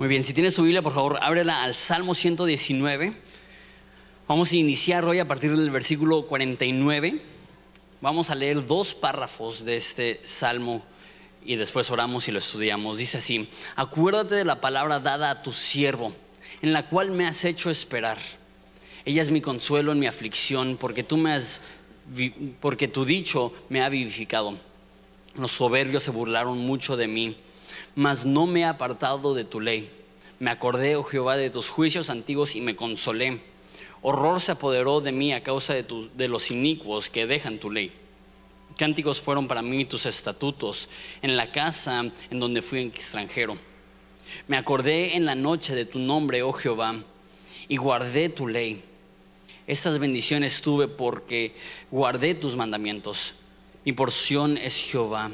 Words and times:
Muy 0.00 0.08
bien, 0.08 0.24
si 0.24 0.32
tienes 0.32 0.54
tu 0.54 0.62
Biblia, 0.62 0.80
por 0.80 0.94
favor, 0.94 1.18
ábrela 1.20 1.62
al 1.62 1.74
Salmo 1.74 2.14
119. 2.14 3.12
Vamos 4.26 4.50
a 4.50 4.56
iniciar 4.56 5.04
hoy 5.04 5.18
a 5.18 5.28
partir 5.28 5.54
del 5.54 5.68
versículo 5.68 6.22
49. 6.22 7.20
Vamos 8.00 8.30
a 8.30 8.34
leer 8.34 8.66
dos 8.66 8.94
párrafos 8.94 9.62
de 9.66 9.76
este 9.76 10.18
salmo 10.24 10.82
y 11.44 11.56
después 11.56 11.90
oramos 11.90 12.26
y 12.28 12.32
lo 12.32 12.38
estudiamos. 12.38 12.96
Dice 12.96 13.18
así, 13.18 13.46
acuérdate 13.76 14.36
de 14.36 14.46
la 14.46 14.62
palabra 14.62 15.00
dada 15.00 15.28
a 15.28 15.42
tu 15.42 15.52
siervo, 15.52 16.14
en 16.62 16.72
la 16.72 16.88
cual 16.88 17.10
me 17.10 17.26
has 17.26 17.44
hecho 17.44 17.68
esperar. 17.68 18.16
Ella 19.04 19.20
es 19.20 19.30
mi 19.30 19.42
consuelo 19.42 19.92
en 19.92 19.98
mi 19.98 20.06
aflicción, 20.06 20.78
porque 20.80 21.02
tú 21.02 21.18
me 21.18 21.34
has 21.34 21.60
porque 22.62 22.88
tu 22.88 23.04
dicho 23.04 23.52
me 23.68 23.82
ha 23.82 23.90
vivificado. 23.90 24.56
Los 25.36 25.50
soberbios 25.50 26.04
se 26.04 26.10
burlaron 26.10 26.56
mucho 26.56 26.96
de 26.96 27.06
mí, 27.06 27.36
mas 27.94 28.24
no 28.24 28.46
me 28.46 28.60
he 28.60 28.64
apartado 28.64 29.34
de 29.34 29.44
tu 29.44 29.60
ley. 29.60 29.88
Me 30.40 30.50
acordé, 30.50 30.96
oh 30.96 31.02
Jehová, 31.02 31.36
de 31.36 31.50
tus 31.50 31.68
juicios 31.68 32.08
antiguos 32.08 32.56
y 32.56 32.62
me 32.62 32.74
consolé. 32.74 33.42
Horror 34.00 34.40
se 34.40 34.52
apoderó 34.52 35.02
de 35.02 35.12
mí 35.12 35.34
a 35.34 35.42
causa 35.42 35.74
de, 35.74 36.28
los 36.28 36.50
inicuos 36.50 37.10
que 37.10 37.26
dejan 37.26 37.58
tu 37.58 37.70
ley. 37.70 37.92
Cánticos 38.78 39.20
fueron 39.20 39.46
para 39.46 39.60
mí 39.60 39.84
tus 39.84 40.06
estatutos 40.06 40.88
en 41.20 41.36
la 41.36 41.52
casa 41.52 42.10
en 42.30 42.40
donde 42.40 42.62
fui 42.62 42.80
extranjero. 42.80 43.58
Me 44.48 44.56
acordé 44.56 45.14
en 45.14 45.26
la 45.26 45.34
noche 45.34 45.74
de 45.74 45.84
tu 45.84 45.98
nombre, 45.98 46.42
oh 46.42 46.54
Jehová, 46.54 46.94
y 47.68 47.76
guardé 47.76 48.30
tu 48.30 48.48
ley. 48.48 48.82
Estas 49.66 49.98
bendiciones 49.98 50.62
tuve 50.62 50.88
porque 50.88 51.54
guardé 51.90 52.34
tus 52.34 52.56
mandamientos. 52.56 53.34
Mi 53.84 53.92
porción 53.92 54.56
es 54.56 54.74
Jehová. 54.74 55.30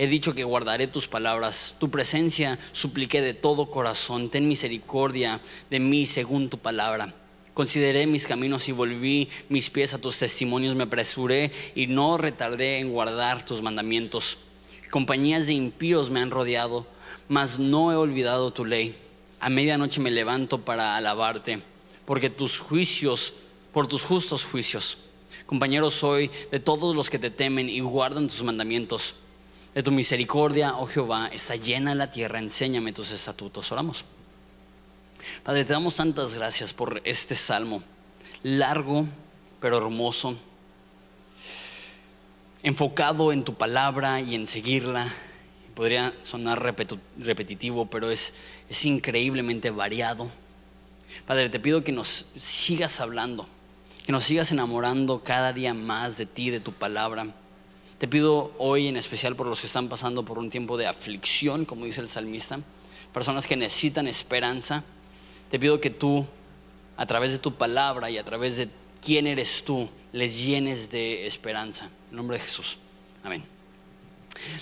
He 0.00 0.06
dicho 0.06 0.32
que 0.32 0.44
guardaré 0.44 0.86
tus 0.86 1.08
palabras. 1.08 1.74
Tu 1.80 1.90
presencia 1.90 2.56
supliqué 2.70 3.20
de 3.20 3.34
todo 3.34 3.68
corazón. 3.68 4.30
Ten 4.30 4.46
misericordia 4.46 5.40
de 5.70 5.80
mí 5.80 6.06
según 6.06 6.48
tu 6.48 6.56
palabra. 6.58 7.12
Consideré 7.52 8.06
mis 8.06 8.24
caminos 8.24 8.68
y 8.68 8.72
volví 8.72 9.28
mis 9.48 9.68
pies 9.70 9.94
a 9.94 10.00
tus 10.00 10.16
testimonios. 10.16 10.76
Me 10.76 10.84
apresuré 10.84 11.50
y 11.74 11.88
no 11.88 12.16
retardé 12.16 12.78
en 12.78 12.92
guardar 12.92 13.44
tus 13.44 13.60
mandamientos. 13.60 14.38
Compañías 14.92 15.48
de 15.48 15.54
impíos 15.54 16.10
me 16.10 16.20
han 16.20 16.30
rodeado, 16.30 16.86
mas 17.26 17.58
no 17.58 17.90
he 17.90 17.96
olvidado 17.96 18.52
tu 18.52 18.64
ley. 18.64 18.94
A 19.40 19.50
medianoche 19.50 20.00
me 20.00 20.12
levanto 20.12 20.60
para 20.64 20.94
alabarte, 20.94 21.60
porque 22.04 22.30
tus 22.30 22.60
juicios, 22.60 23.34
por 23.72 23.88
tus 23.88 24.04
justos 24.04 24.44
juicios. 24.44 24.98
Compañero 25.46 25.90
soy 25.90 26.30
de 26.52 26.60
todos 26.60 26.94
los 26.94 27.10
que 27.10 27.18
te 27.18 27.30
temen 27.30 27.68
y 27.68 27.80
guardan 27.80 28.28
tus 28.28 28.44
mandamientos. 28.44 29.16
De 29.78 29.84
tu 29.84 29.92
misericordia, 29.92 30.74
oh 30.76 30.88
Jehová, 30.88 31.30
está 31.32 31.54
llena 31.54 31.94
la 31.94 32.10
tierra, 32.10 32.40
enséñame 32.40 32.92
tus 32.92 33.12
estatutos. 33.12 33.70
Oramos. 33.70 34.04
Padre, 35.44 35.64
te 35.64 35.72
damos 35.72 35.94
tantas 35.94 36.34
gracias 36.34 36.72
por 36.72 37.00
este 37.04 37.36
salmo, 37.36 37.80
largo 38.42 39.06
pero 39.60 39.78
hermoso, 39.78 40.36
enfocado 42.64 43.30
en 43.30 43.44
tu 43.44 43.54
palabra 43.54 44.20
y 44.20 44.34
en 44.34 44.48
seguirla. 44.48 45.14
Podría 45.76 46.12
sonar 46.24 46.60
repetitivo, 47.16 47.86
pero 47.86 48.10
es, 48.10 48.34
es 48.68 48.84
increíblemente 48.84 49.70
variado. 49.70 50.28
Padre, 51.24 51.50
te 51.50 51.60
pido 51.60 51.84
que 51.84 51.92
nos 51.92 52.30
sigas 52.36 52.98
hablando, 52.98 53.46
que 54.04 54.10
nos 54.10 54.24
sigas 54.24 54.50
enamorando 54.50 55.22
cada 55.22 55.52
día 55.52 55.72
más 55.72 56.18
de 56.18 56.26
ti, 56.26 56.50
de 56.50 56.58
tu 56.58 56.72
palabra. 56.72 57.32
Te 57.98 58.08
pido 58.08 58.52
hoy 58.58 58.88
en 58.88 58.96
especial 58.96 59.34
por 59.34 59.46
los 59.46 59.60
que 59.60 59.66
están 59.66 59.88
pasando 59.88 60.24
por 60.24 60.38
un 60.38 60.50
tiempo 60.50 60.76
de 60.76 60.86
aflicción, 60.86 61.64
como 61.64 61.84
dice 61.84 62.00
el 62.00 62.08
salmista, 62.08 62.60
personas 63.12 63.46
que 63.46 63.56
necesitan 63.56 64.06
esperanza 64.06 64.84
te 65.50 65.58
pido 65.58 65.80
que 65.80 65.90
tú, 65.90 66.26
a 66.96 67.06
través 67.06 67.32
de 67.32 67.38
tu 67.38 67.54
palabra 67.54 68.10
y 68.10 68.18
a 68.18 68.24
través 68.24 68.58
de 68.58 68.68
quién 69.00 69.26
eres 69.26 69.64
tú, 69.64 69.88
les 70.12 70.38
llenes 70.38 70.90
de 70.90 71.26
esperanza. 71.26 71.88
En 72.10 72.16
nombre 72.16 72.36
de 72.36 72.44
Jesús. 72.44 72.76
Amén. 73.22 73.44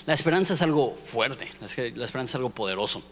La 0.05 0.13
esperanza 0.13 0.53
es 0.53 0.61
algo 0.61 0.95
fuerte, 0.95 1.51
la 1.59 2.03
esperanza 2.03 2.31
es 2.31 2.35
algo 2.35 2.49
poderoso. 2.49 3.03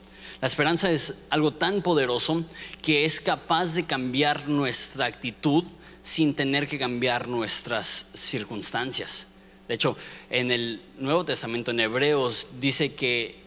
La 0.41 0.47
esperanza 0.47 0.89
es 0.89 1.15
algo 1.29 1.51
tan 1.51 1.81
poderoso 1.81 2.43
que 2.81 3.05
es 3.05 3.21
capaz 3.21 3.73
de 3.73 3.83
cambiar 3.83 4.47
nuestra 4.47 5.05
actitud 5.05 5.63
sin 6.01 6.35
tener 6.35 6.67
que 6.67 6.79
cambiar 6.79 7.27
nuestras 7.27 8.07
circunstancias. 8.13 9.27
De 9.67 9.75
hecho, 9.75 9.97
en 10.29 10.51
el 10.51 10.81
Nuevo 10.99 11.25
Testamento, 11.25 11.71
en 11.71 11.79
Hebreos, 11.79 12.49
dice 12.59 12.93
que 12.93 13.39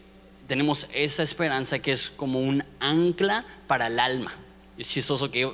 tenemos 0.49 0.89
esa 0.93 1.23
esperanza 1.23 1.79
que 1.79 1.93
es 1.93 2.11
como 2.11 2.41
un 2.41 2.65
ancla 2.81 3.45
para 3.67 3.87
el 3.87 4.01
alma. 4.01 4.35
Es 4.77 4.89
chistoso 4.89 5.31
que 5.31 5.51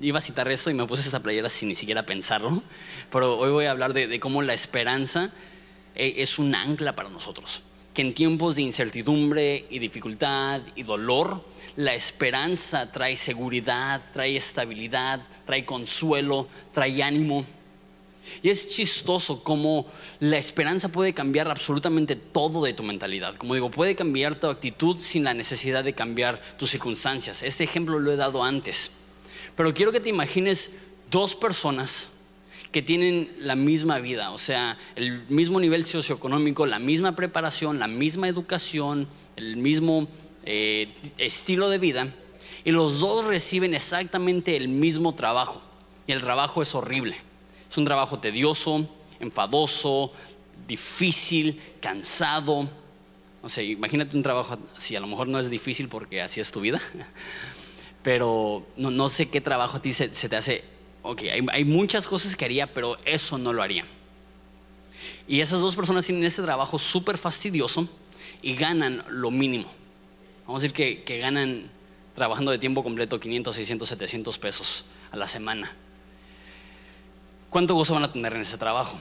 iba 0.00 0.18
a 0.18 0.20
citar 0.20 0.48
esto 0.48 0.70
y 0.70 0.74
me 0.74 0.86
puse 0.86 1.02
esta 1.02 1.20
playera 1.20 1.48
sin 1.48 1.68
ni 1.68 1.74
siquiera 1.74 2.04
pensarlo, 2.04 2.62
pero 3.10 3.38
hoy 3.38 3.50
voy 3.50 3.64
a 3.64 3.70
hablar 3.70 3.92
de, 3.94 4.20
cómo 4.20 4.42
la 4.42 4.54
esperanza 4.54 5.32
eh, 5.94 6.14
es 6.18 6.38
un 6.38 6.54
ancla 6.54 6.94
para 6.94 7.08
nosotros. 7.08 7.62
Que 7.94 8.02
en 8.02 8.12
tiempos 8.12 8.56
de 8.56 8.62
incertidumbre 8.62 9.64
y 9.70 9.78
dificultad 9.78 10.60
y 10.74 10.82
dolor, 10.82 11.42
la 11.76 11.94
esperanza 11.94 12.92
trae 12.92 13.16
seguridad, 13.16 14.02
trae 14.12 14.36
estabilidad, 14.36 15.22
trae 15.46 15.64
consuelo, 15.64 16.46
trae 16.74 17.02
ánimo. 17.02 17.46
Y 18.42 18.50
es 18.50 18.68
chistoso 18.68 19.42
cómo 19.42 19.86
la 20.20 20.38
esperanza 20.38 20.88
puede 20.88 21.14
cambiar 21.14 21.50
absolutamente 21.50 22.16
todo 22.16 22.64
de 22.64 22.72
tu 22.72 22.82
mentalidad. 22.82 23.36
Como 23.36 23.54
digo, 23.54 23.70
puede 23.70 23.94
cambiar 23.94 24.38
tu 24.38 24.48
actitud 24.48 24.98
sin 24.98 25.24
la 25.24 25.34
necesidad 25.34 25.84
de 25.84 25.94
cambiar 25.94 26.40
tus 26.58 26.70
circunstancias. 26.70 27.42
Este 27.42 27.64
ejemplo 27.64 27.98
lo 27.98 28.12
he 28.12 28.16
dado 28.16 28.42
antes. 28.42 28.92
Pero 29.56 29.72
quiero 29.72 29.92
que 29.92 30.00
te 30.00 30.08
imagines 30.08 30.72
dos 31.10 31.34
personas 31.34 32.10
que 32.72 32.82
tienen 32.82 33.32
la 33.38 33.56
misma 33.56 34.00
vida, 34.00 34.32
o 34.32 34.38
sea, 34.38 34.76
el 34.96 35.22
mismo 35.28 35.60
nivel 35.60 35.86
socioeconómico, 35.86 36.66
la 36.66 36.78
misma 36.78 37.16
preparación, 37.16 37.78
la 37.78 37.86
misma 37.86 38.28
educación, 38.28 39.08
el 39.36 39.56
mismo 39.56 40.08
eh, 40.44 40.88
estilo 41.16 41.70
de 41.70 41.78
vida, 41.78 42.12
y 42.64 42.72
los 42.72 43.00
dos 43.00 43.24
reciben 43.24 43.72
exactamente 43.72 44.56
el 44.56 44.68
mismo 44.68 45.14
trabajo. 45.14 45.62
Y 46.06 46.12
el 46.12 46.20
trabajo 46.20 46.60
es 46.60 46.74
horrible 46.74 47.16
es 47.70 47.78
un 47.78 47.84
trabajo 47.84 48.18
tedioso, 48.18 48.88
enfadoso, 49.20 50.12
difícil, 50.66 51.60
cansado. 51.80 52.68
No 53.42 53.48
sé, 53.48 53.64
imagínate 53.64 54.16
un 54.16 54.22
trabajo 54.22 54.58
así, 54.76 54.96
a 54.96 55.00
lo 55.00 55.06
mejor 55.06 55.28
no 55.28 55.38
es 55.38 55.50
difícil 55.50 55.88
porque 55.88 56.20
así 56.20 56.40
es 56.40 56.50
tu 56.50 56.60
vida, 56.60 56.80
pero 58.02 58.66
no, 58.76 59.08
sé 59.08 59.28
qué 59.28 59.40
trabajo 59.40 59.76
a 59.76 59.82
ti 59.82 59.92
se, 59.92 60.08
te 60.08 60.36
hace, 60.36 60.64
ok, 61.02 61.22
hay, 61.22 61.46
hay, 61.52 61.64
muchas 61.64 62.08
cosas 62.08 62.34
que 62.34 62.44
haría, 62.44 62.72
pero 62.72 62.98
eso 63.04 63.38
no 63.38 63.52
lo 63.52 63.62
haría. 63.62 63.84
Y 65.28 65.40
esas 65.40 65.60
dos 65.60 65.76
personas 65.76 66.06
tienen 66.06 66.24
ese 66.24 66.42
trabajo 66.42 66.78
súper 66.78 67.18
fastidioso 67.18 67.88
y 68.42 68.54
ganan 68.54 69.04
lo 69.08 69.30
mínimo. 69.30 69.68
Vamos 70.46 70.62
a 70.62 70.62
decir 70.62 70.74
que, 70.74 71.02
que 71.04 71.18
ganan 71.18 71.70
trabajando 72.14 72.50
de 72.50 72.58
tiempo 72.58 72.82
completo 72.82 73.20
500, 73.20 73.54
600, 73.54 73.88
700 73.88 74.38
pesos 74.38 74.84
a 75.10 75.16
la 75.16 75.26
semana. 75.26 75.72
¿Cuánto 77.56 77.74
gozo 77.74 77.94
van 77.94 78.04
a 78.04 78.12
tener 78.12 78.34
en 78.34 78.42
ese 78.42 78.58
trabajo? 78.58 78.98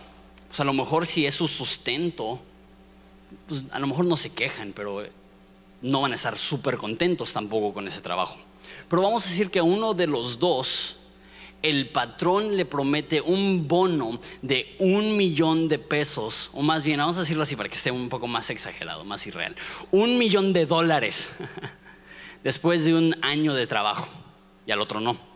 Pues 0.48 0.62
a 0.62 0.64
lo 0.64 0.72
mejor 0.72 1.06
si 1.06 1.26
es 1.26 1.34
su 1.34 1.46
sustento, 1.46 2.40
pues 3.50 3.64
a 3.70 3.80
lo 3.80 3.88
mejor 3.88 4.06
no 4.06 4.16
se 4.16 4.32
quejan, 4.32 4.72
pero 4.74 5.06
no 5.82 6.00
van 6.00 6.14
a 6.14 6.16
estar 6.16 6.38
súper 6.38 6.78
contentos 6.78 7.34
tampoco 7.34 7.74
con 7.74 7.86
ese 7.86 8.00
trabajo. 8.00 8.38
Pero 8.88 9.02
vamos 9.02 9.26
a 9.26 9.30
decir 9.30 9.52
que 9.52 9.60
a 9.60 9.64
uno 9.64 9.94
de 9.94 10.08
los 10.08 10.40
dos, 10.40 11.00
el 11.62 11.90
patrón 11.90 12.56
le 12.56 12.64
promete 12.64 13.20
un 13.20 13.68
bono 13.68 14.22
de 14.42 14.78
un 14.80 15.18
millón 15.18 15.68
de 15.68 15.78
pesos, 15.78 16.50
o 16.54 16.62
más 16.62 16.82
bien, 16.82 17.00
vamos 17.00 17.18
a 17.18 17.20
decirlo 17.20 17.44
así 17.44 17.58
para 17.58 17.68
que 17.68 17.76
esté 17.76 17.92
un 17.92 18.08
poco 18.08 18.26
más 18.26 18.50
exagerado, 18.52 19.04
más 19.04 19.28
irreal, 19.28 19.54
un 19.92 20.18
millón 20.18 20.54
de 20.54 20.66
dólares 20.66 21.28
después 22.46 22.86
de 22.86 22.96
un 22.96 23.18
año 23.22 23.54
de 23.54 23.68
trabajo 23.68 24.08
y 24.66 24.72
al 24.72 24.80
otro 24.80 25.02
no. 25.02 25.35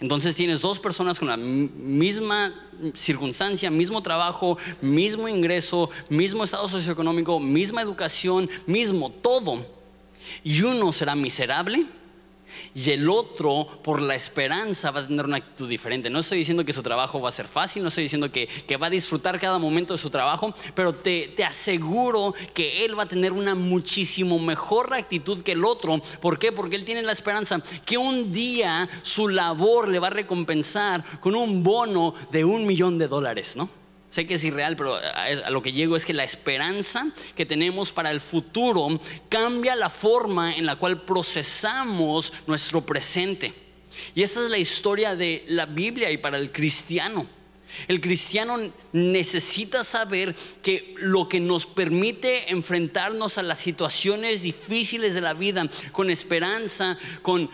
Entonces 0.00 0.34
tienes 0.34 0.60
dos 0.60 0.78
personas 0.80 1.18
con 1.18 1.28
la 1.28 1.36
misma 1.36 2.52
circunstancia, 2.94 3.70
mismo 3.70 4.02
trabajo, 4.02 4.58
mismo 4.80 5.28
ingreso, 5.28 5.90
mismo 6.08 6.44
estado 6.44 6.68
socioeconómico, 6.68 7.38
misma 7.40 7.82
educación, 7.82 8.50
mismo 8.66 9.10
todo. 9.10 9.66
Y 10.42 10.62
uno 10.62 10.92
será 10.92 11.14
miserable 11.14 11.86
y 12.74 12.90
el 12.90 13.08
otro, 13.08 13.66
por 13.82 14.02
la 14.02 14.14
esperanza, 14.14 14.90
va 14.90 15.00
a 15.00 15.06
tener 15.06 15.24
una 15.24 15.38
actitud 15.38 15.68
diferente. 15.68 16.10
No 16.10 16.20
estoy 16.20 16.38
diciendo 16.38 16.64
que 16.64 16.72
su 16.72 16.82
trabajo 16.82 17.20
va 17.20 17.28
a 17.28 17.32
ser 17.32 17.46
fácil, 17.46 17.82
no 17.82 17.88
estoy 17.88 18.04
diciendo 18.04 18.30
que, 18.30 18.48
va 18.76 18.88
a 18.88 18.90
disfrutar 18.90 19.38
cada 19.38 19.58
momento 19.58 19.94
de 19.94 19.98
su 19.98 20.10
trabajo, 20.10 20.52
pero 20.74 20.92
te, 20.92 21.28
te, 21.28 21.44
aseguro 21.44 22.34
que 22.52 22.84
él 22.84 22.98
va 22.98 23.04
a 23.04 23.08
tener 23.08 23.32
una 23.32 23.54
muchísimo 23.54 24.38
mejor 24.38 24.92
actitud 24.92 25.42
que 25.42 25.52
el 25.52 25.64
otro. 25.64 26.00
¿Por 26.20 26.38
qué? 26.38 26.50
Porque 26.50 26.76
él 26.76 26.84
tiene 26.84 27.02
la 27.02 27.12
esperanza 27.12 27.62
que 27.84 27.96
un 27.96 28.32
día 28.32 28.88
su 29.02 29.28
labor 29.28 29.88
le 29.88 29.98
va 29.98 30.08
a 30.08 30.10
recompensar 30.10 31.04
con 31.20 31.34
un 31.34 31.62
bono 31.62 32.14
de 32.30 32.44
un 32.44 32.66
millón 32.66 32.98
de 32.98 33.08
dólares, 33.08 33.54
¿no? 33.56 33.83
Sé 34.14 34.28
que 34.28 34.34
es 34.34 34.44
irreal, 34.44 34.76
pero 34.76 34.94
a 34.94 35.50
lo 35.50 35.60
que 35.60 35.72
llego 35.72 35.96
es 35.96 36.04
que 36.06 36.12
la 36.12 36.22
esperanza 36.22 37.08
que 37.34 37.44
tenemos 37.44 37.90
para 37.90 38.12
el 38.12 38.20
futuro 38.20 39.00
cambia 39.28 39.74
la 39.74 39.90
forma 39.90 40.54
en 40.54 40.66
la 40.66 40.76
cual 40.76 41.02
procesamos 41.02 42.32
nuestro 42.46 42.80
presente. 42.82 43.52
Y 44.14 44.22
esa 44.22 44.44
es 44.44 44.50
la 44.50 44.58
historia 44.58 45.16
de 45.16 45.44
la 45.48 45.66
Biblia 45.66 46.12
y 46.12 46.18
para 46.18 46.38
el 46.38 46.52
cristiano. 46.52 47.26
El 47.88 48.00
cristiano 48.00 48.56
necesita 48.92 49.82
saber 49.82 50.32
que 50.62 50.94
lo 50.98 51.28
que 51.28 51.40
nos 51.40 51.66
permite 51.66 52.52
enfrentarnos 52.52 53.36
a 53.36 53.42
las 53.42 53.58
situaciones 53.58 54.42
difíciles 54.42 55.14
de 55.14 55.22
la 55.22 55.34
vida 55.34 55.68
con 55.90 56.08
esperanza, 56.08 56.96
con, 57.20 57.50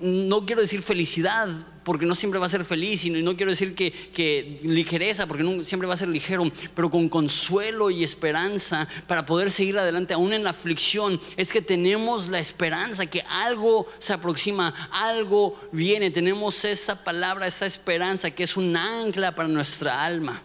no 0.00 0.46
quiero 0.46 0.62
decir 0.62 0.80
felicidad, 0.80 1.50
porque 1.84 2.06
no 2.06 2.14
siempre 2.14 2.40
va 2.40 2.46
a 2.46 2.48
ser 2.48 2.64
feliz, 2.64 3.04
y 3.04 3.10
no 3.10 3.36
quiero 3.36 3.50
decir 3.50 3.74
que, 3.74 4.58
ligereza, 4.62 5.26
porque 5.26 5.42
no 5.42 5.62
siempre 5.62 5.86
va 5.86 5.94
a 5.94 5.98
ser 5.98 6.08
ligero, 6.08 6.50
pero 6.74 6.90
con 6.90 7.08
consuelo 7.08 7.90
y 7.90 8.02
esperanza 8.02 8.88
para 9.06 9.26
poder 9.26 9.50
seguir 9.50 9.78
adelante 9.78 10.14
aún 10.14 10.32
en 10.32 10.42
la 10.42 10.50
aflicción, 10.50 11.20
es 11.36 11.52
que 11.52 11.62
tenemos 11.62 12.28
la 12.28 12.38
esperanza 12.38 13.06
que 13.06 13.22
algo 13.28 13.86
se 13.98 14.14
aproxima, 14.14 14.74
algo 14.90 15.60
viene, 15.72 16.10
tenemos 16.10 16.64
esa 16.64 17.04
palabra, 17.04 17.46
esa 17.46 17.66
esperanza 17.66 18.30
que 18.30 18.44
es 18.44 18.56
un 18.56 18.76
ancla 18.76 19.34
para 19.34 19.48
nuestra 19.48 20.02
alma, 20.04 20.42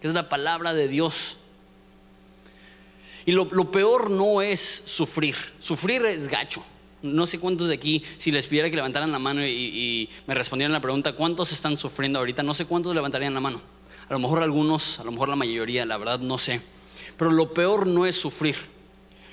que 0.00 0.08
es 0.08 0.14
la 0.14 0.28
palabra 0.28 0.74
de 0.74 0.88
Dios. 0.88 1.36
Y 3.26 3.32
lo 3.32 3.70
peor 3.70 4.10
no 4.10 4.42
es 4.42 4.82
sufrir, 4.86 5.36
sufrir 5.60 6.04
es 6.06 6.26
gacho. 6.26 6.64
No 7.02 7.26
sé 7.26 7.38
cuántos 7.38 7.68
de 7.68 7.74
aquí, 7.74 8.02
si 8.18 8.30
les 8.30 8.46
pidiera 8.46 8.68
que 8.68 8.76
levantaran 8.76 9.10
la 9.10 9.18
mano 9.18 9.46
y, 9.46 10.08
me 10.26 10.34
respondieran 10.34 10.72
la 10.72 10.80
pregunta, 10.80 11.14
¿cuántos 11.14 11.52
están 11.52 11.78
sufriendo 11.78 12.18
ahorita? 12.18 12.42
No 12.42 12.52
sé 12.52 12.66
cuántos 12.66 12.94
levantarían 12.94 13.32
la 13.32 13.40
mano. 13.40 13.60
A 14.08 14.12
lo 14.12 14.18
mejor 14.18 14.42
algunos, 14.42 14.98
a 15.00 15.04
lo 15.04 15.12
mejor 15.12 15.28
la 15.28 15.36
mayoría, 15.36 15.86
la 15.86 15.96
verdad 15.96 16.20
no 16.20 16.36
sé. 16.36 16.60
Pero 17.16 17.30
lo 17.30 17.54
peor 17.54 17.86
no 17.86 18.06
es 18.06 18.16
sufrir. 18.16 18.56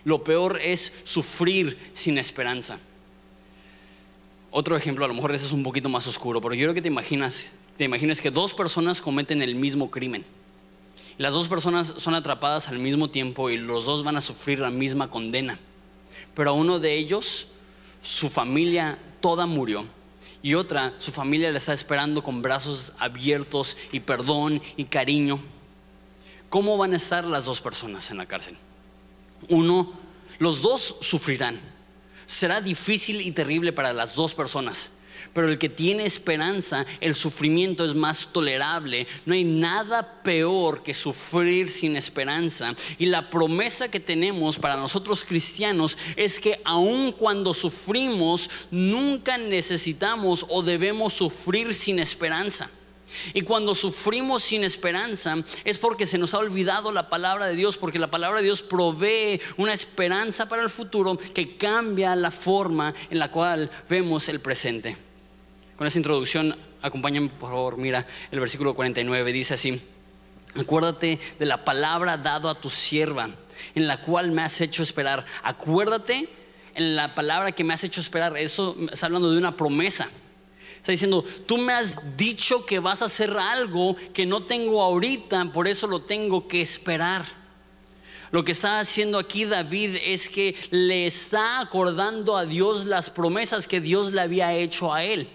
Lo 0.06 0.24
peor 0.24 0.60
es 0.62 1.02
sufrir 1.04 1.78
sin 1.94 2.18
esperanza. 2.18 2.80
Otro 4.52 4.78
ejemplo, 4.78 5.04
a 5.04 5.08
lo 5.08 5.14
mejor 5.14 5.34
ese 5.36 5.46
es 5.46 5.52
un 5.52 5.64
poquito 5.64 5.90
más 5.90 6.08
oscuro, 6.08 6.42
pero 6.42 6.54
yo 6.54 6.64
creo 6.64 6.74
que 6.74 6.82
te 6.82 6.88
imaginas, 6.88 7.52
te 7.78 7.84
imaginas 7.84 8.22
que 8.22 8.32
dos 8.32 8.54
personas 8.54 9.02
cometen 9.02 9.42
el 9.42 9.56
mismo 9.56 9.92
crimen. 9.92 10.24
Las 11.18 11.34
dos 11.34 11.48
personas 11.48 11.96
son 11.98 12.14
atrapadas 12.14 12.70
al 12.70 12.80
mismo 12.80 13.10
tiempo 13.10 13.50
y 13.50 13.58
los 13.58 13.86
dos 13.86 14.04
van 14.04 14.16
a 14.16 14.22
sufrir 14.22 14.60
la 14.60 14.70
misma 14.70 15.10
condena. 15.10 15.60
Pero 16.34 16.52
a 16.52 16.54
uno 16.54 16.80
de 16.80 16.96
ellos 16.96 17.48
su 18.02 18.30
familia 18.30 18.98
toda 19.22 19.46
murió. 19.46 19.86
Y 20.42 20.54
otra, 20.54 20.94
su 20.98 21.12
familia 21.12 21.52
le 21.52 21.58
está 21.58 21.74
esperando 21.74 22.24
con 22.24 22.42
brazos 22.42 22.94
abiertos 23.00 23.76
y 23.92 24.00
perdón 24.00 24.62
y 24.76 24.86
cariño. 24.86 25.40
¿Cómo 26.50 26.78
van 26.78 26.94
a 26.94 26.98
estar 26.98 27.26
las 27.26 27.46
dos 27.46 27.60
personas 27.60 28.10
en 28.12 28.18
la 28.18 28.26
cárcel? 28.26 28.56
Uno, 29.50 29.94
los 30.40 30.62
dos 30.62 30.96
sufrirán. 31.02 31.60
Será 32.28 32.62
difícil 32.62 33.22
y 33.22 33.32
terrible 33.32 33.74
para 33.74 33.94
las 33.94 34.16
dos 34.16 34.34
personas 34.34 34.92
pero 35.38 35.52
el 35.52 35.60
que 35.60 35.70
tiene 35.70 36.04
esperanza, 36.04 36.84
el 37.00 37.14
sufrimiento 37.14 37.86
es 37.86 37.94
más 37.94 38.30
tolerable. 38.34 39.06
No 39.24 39.36
hay 39.36 39.44
nada 39.44 40.24
peor 40.24 40.82
que 40.82 40.96
sufrir 40.96 41.70
sin 41.70 41.96
esperanza. 41.96 42.74
Y 42.98 43.06
la 43.06 43.30
promesa 43.30 43.92
que 43.92 44.00
tenemos 44.00 44.58
para 44.58 44.78
nosotros 44.78 45.24
cristianos 45.24 45.96
es 46.16 46.40
que 46.40 46.60
aun 46.66 47.12
cuando 47.12 47.54
sufrimos, 47.54 48.50
nunca 48.72 49.38
necesitamos 49.38 50.44
o 50.50 50.64
debemos 50.64 51.14
sufrir 51.14 51.76
sin 51.76 52.00
esperanza. 52.00 52.72
Y 53.36 53.44
cuando 53.44 53.76
sufrimos 53.76 54.42
sin 54.42 54.64
esperanza 54.64 55.36
es 55.66 55.78
porque 55.78 56.08
se 56.08 56.18
nos 56.18 56.34
ha 56.34 56.40
olvidado 56.40 56.92
la 56.92 57.10
palabra 57.10 57.46
de 57.46 57.56
Dios, 57.56 57.78
porque 57.78 58.00
la 58.00 58.10
palabra 58.10 58.40
de 58.40 58.46
Dios 58.46 58.64
provee 58.64 59.40
una 59.58 59.74
esperanza 59.74 60.50
para 60.50 60.64
el 60.64 60.72
futuro 60.72 61.16
que 61.16 61.58
cambia 61.58 62.16
la 62.16 62.32
forma 62.32 62.96
en 63.12 63.20
la 63.20 63.30
cual 63.30 63.70
vemos 63.88 64.30
el 64.30 64.40
presente. 64.40 65.06
Con 65.78 65.86
esa 65.86 66.00
introducción, 66.00 66.58
acompáñame 66.82 67.30
por 67.30 67.52
favor, 67.52 67.78
mira 67.78 68.06
el 68.32 68.40
versículo 68.40 68.74
49, 68.74 69.32
dice 69.32 69.54
así, 69.54 69.80
acuérdate 70.56 71.20
de 71.38 71.46
la 71.46 71.64
palabra 71.64 72.18
dado 72.18 72.50
a 72.50 72.60
tu 72.60 72.70
sierva, 72.70 73.30
en 73.76 73.88
la 73.88 74.02
cual 74.02 74.32
me 74.32 74.42
has 74.42 74.60
hecho 74.60 74.82
esperar. 74.82 75.24
Acuérdate 75.44 76.30
en 76.74 76.96
la 76.96 77.14
palabra 77.14 77.52
que 77.52 77.64
me 77.64 77.76
has 77.76 77.84
hecho 77.84 78.02
esperar. 78.02 78.36
Eso 78.38 78.76
está 78.92 79.06
hablando 79.06 79.32
de 79.32 79.38
una 79.38 79.56
promesa. 79.56 80.10
Está 80.78 80.92
diciendo, 80.92 81.24
tú 81.46 81.60
me 81.60 81.74
has 81.74 82.18
dicho 82.18 82.66
que 82.66 82.80
vas 82.80 83.04
a 83.04 83.06
hacer 83.06 83.36
algo 83.38 83.96
que 84.14 84.26
no 84.26 84.44
tengo 84.44 84.82
ahorita, 84.82 85.46
por 85.52 85.68
eso 85.68 85.86
lo 85.86 86.02
tengo 86.02 86.48
que 86.48 86.62
esperar. 86.62 87.24
Lo 88.32 88.44
que 88.44 88.52
está 88.52 88.80
haciendo 88.80 89.20
aquí 89.20 89.46
David 89.46 89.98
es 90.04 90.28
que 90.28 90.56
le 90.72 91.06
está 91.06 91.60
acordando 91.60 92.36
a 92.36 92.46
Dios 92.46 92.86
las 92.86 93.12
promesas 93.12 93.68
que 93.68 93.80
Dios 93.80 94.12
le 94.12 94.22
había 94.22 94.54
hecho 94.54 94.92
a 94.94 95.04
él. 95.04 95.30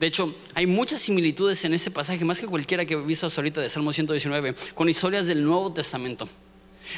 De 0.00 0.06
hecho, 0.06 0.34
hay 0.54 0.66
muchas 0.66 1.00
similitudes 1.00 1.64
en 1.64 1.72
ese 1.72 1.90
pasaje, 1.90 2.24
más 2.24 2.40
que 2.40 2.46
cualquiera 2.46 2.84
que 2.84 2.94
hasta 2.94 3.40
ahorita 3.40 3.60
de 3.60 3.68
Salmo 3.68 3.92
119, 3.92 4.54
con 4.74 4.88
historias 4.88 5.26
del 5.26 5.42
Nuevo 5.42 5.72
Testamento. 5.72 6.28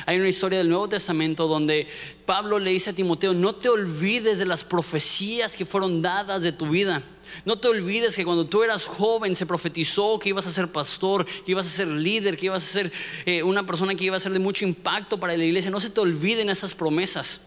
Hay 0.07 0.19
una 0.19 0.29
historia 0.29 0.59
del 0.59 0.69
Nuevo 0.69 0.89
Testamento 0.89 1.47
donde 1.47 1.87
Pablo 2.27 2.59
le 2.59 2.71
dice 2.71 2.91
a 2.91 2.93
Timoteo, 2.93 3.33
no 3.35 3.55
te 3.55 3.69
olvides 3.69 4.39
de 4.39 4.45
las 4.45 4.65
profecías 4.65 5.57
que 5.57 5.65
fueron 5.65 6.03
dadas 6.03 6.43
de 6.43 6.53
tu 6.53 6.69
vida. 6.69 7.03
No 7.45 7.59
te 7.59 7.69
olvides 7.69 8.17
que 8.17 8.25
cuando 8.25 8.47
tú 8.47 8.63
eras 8.63 8.87
joven 8.87 9.35
se 9.37 9.47
profetizó 9.47 10.19
que 10.19 10.31
ibas 10.31 10.47
a 10.47 10.51
ser 10.51 10.69
pastor, 10.69 11.25
que 11.25 11.53
ibas 11.53 11.67
a 11.67 11.71
ser 11.71 11.89
líder, 11.89 12.37
que 12.37 12.47
ibas 12.47 12.63
a 12.63 12.67
ser 12.67 12.93
eh, 13.27 13.43
una 13.43 13.67
persona 13.67 13.95
que 13.95 14.05
iba 14.05 14.17
a 14.17 14.21
ser 14.21 14.33
de 14.33 14.39
mucho 14.39 14.65
impacto 14.65 15.19
para 15.19 15.37
la 15.37 15.45
iglesia. 15.45 15.71
No 15.71 15.81
se 15.81 15.91
te 15.91 16.01
olviden 16.01 16.51
esas 16.51 16.75
promesas. 16.75 17.43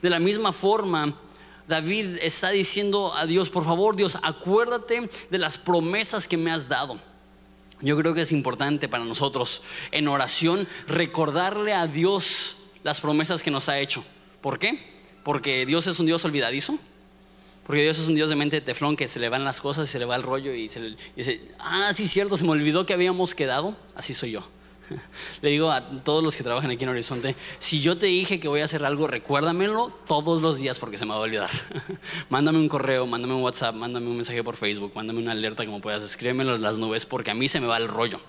De 0.00 0.10
la 0.10 0.20
misma 0.20 0.52
forma, 0.52 1.18
David 1.68 2.18
está 2.20 2.50
diciendo 2.50 3.14
a 3.14 3.26
Dios, 3.26 3.50
por 3.50 3.64
favor 3.64 3.96
Dios, 3.96 4.18
acuérdate 4.22 5.08
de 5.30 5.38
las 5.38 5.58
promesas 5.58 6.28
que 6.28 6.36
me 6.36 6.50
has 6.50 6.68
dado. 6.68 6.98
Yo 7.80 7.96
creo 7.96 8.14
que 8.14 8.20
es 8.20 8.32
importante 8.32 8.88
para 8.88 9.04
nosotros 9.04 9.62
en 9.90 10.06
oración 10.08 10.68
recordarle 10.86 11.72
a 11.72 11.86
Dios 11.86 12.58
las 12.84 13.00
promesas 13.00 13.42
que 13.42 13.50
nos 13.50 13.68
ha 13.68 13.78
hecho. 13.78 14.04
¿Por 14.40 14.58
qué? 14.58 14.78
Porque 15.24 15.66
Dios 15.66 15.86
es 15.86 15.98
un 15.98 16.06
Dios 16.06 16.24
olvidadizo. 16.24 16.78
Porque 17.66 17.82
Dios 17.82 17.98
es 17.98 18.08
un 18.08 18.16
Dios 18.16 18.28
de 18.28 18.36
mente 18.36 18.56
de 18.56 18.60
teflón 18.60 18.96
que 18.96 19.06
se 19.06 19.20
le 19.20 19.28
van 19.28 19.44
las 19.44 19.60
cosas 19.60 19.88
y 19.88 19.92
se 19.92 19.98
le 19.98 20.04
va 20.04 20.16
el 20.16 20.22
rollo 20.22 20.52
y, 20.52 20.68
se 20.68 20.80
le, 20.80 20.96
dice, 21.14 21.40
ah, 21.60 21.92
sí, 21.94 22.08
cierto, 22.08 22.36
se 22.36 22.44
me 22.44 22.50
olvidó 22.50 22.86
que 22.86 22.92
habíamos 22.92 23.34
quedado. 23.34 23.76
Así 23.94 24.14
soy 24.14 24.32
yo. 24.32 24.42
Le 25.42 25.50
digo 25.50 25.70
a 25.70 26.02
todos 26.02 26.22
los 26.22 26.36
que 26.36 26.42
trabajan 26.42 26.70
aquí 26.70 26.84
en 26.84 26.90
Horizonte, 26.90 27.36
si 27.58 27.80
yo 27.80 27.96
te 27.98 28.06
dije 28.06 28.40
que 28.40 28.48
voy 28.48 28.60
a 28.60 28.64
hacer 28.64 28.84
algo, 28.84 29.06
recuérdamelo 29.06 29.88
todos 30.06 30.42
los 30.42 30.58
días 30.58 30.78
porque 30.78 30.98
se 30.98 31.04
me 31.04 31.10
va 31.12 31.18
a 31.18 31.20
olvidar. 31.20 31.50
mándame 32.30 32.58
un 32.58 32.68
correo, 32.68 33.06
mándame 33.06 33.34
un 33.34 33.42
WhatsApp, 33.42 33.74
mándame 33.74 34.06
un 34.06 34.16
mensaje 34.16 34.42
por 34.42 34.56
Facebook, 34.56 34.92
mándame 34.94 35.20
una 35.20 35.32
alerta 35.32 35.64
como 35.64 35.80
puedas, 35.80 36.02
escríbemelo 36.02 36.54
en 36.54 36.62
las 36.62 36.78
nubes 36.78 37.06
porque 37.06 37.30
a 37.30 37.34
mí 37.34 37.48
se 37.48 37.60
me 37.60 37.66
va 37.66 37.76
el 37.76 37.88
rollo. 37.88 38.20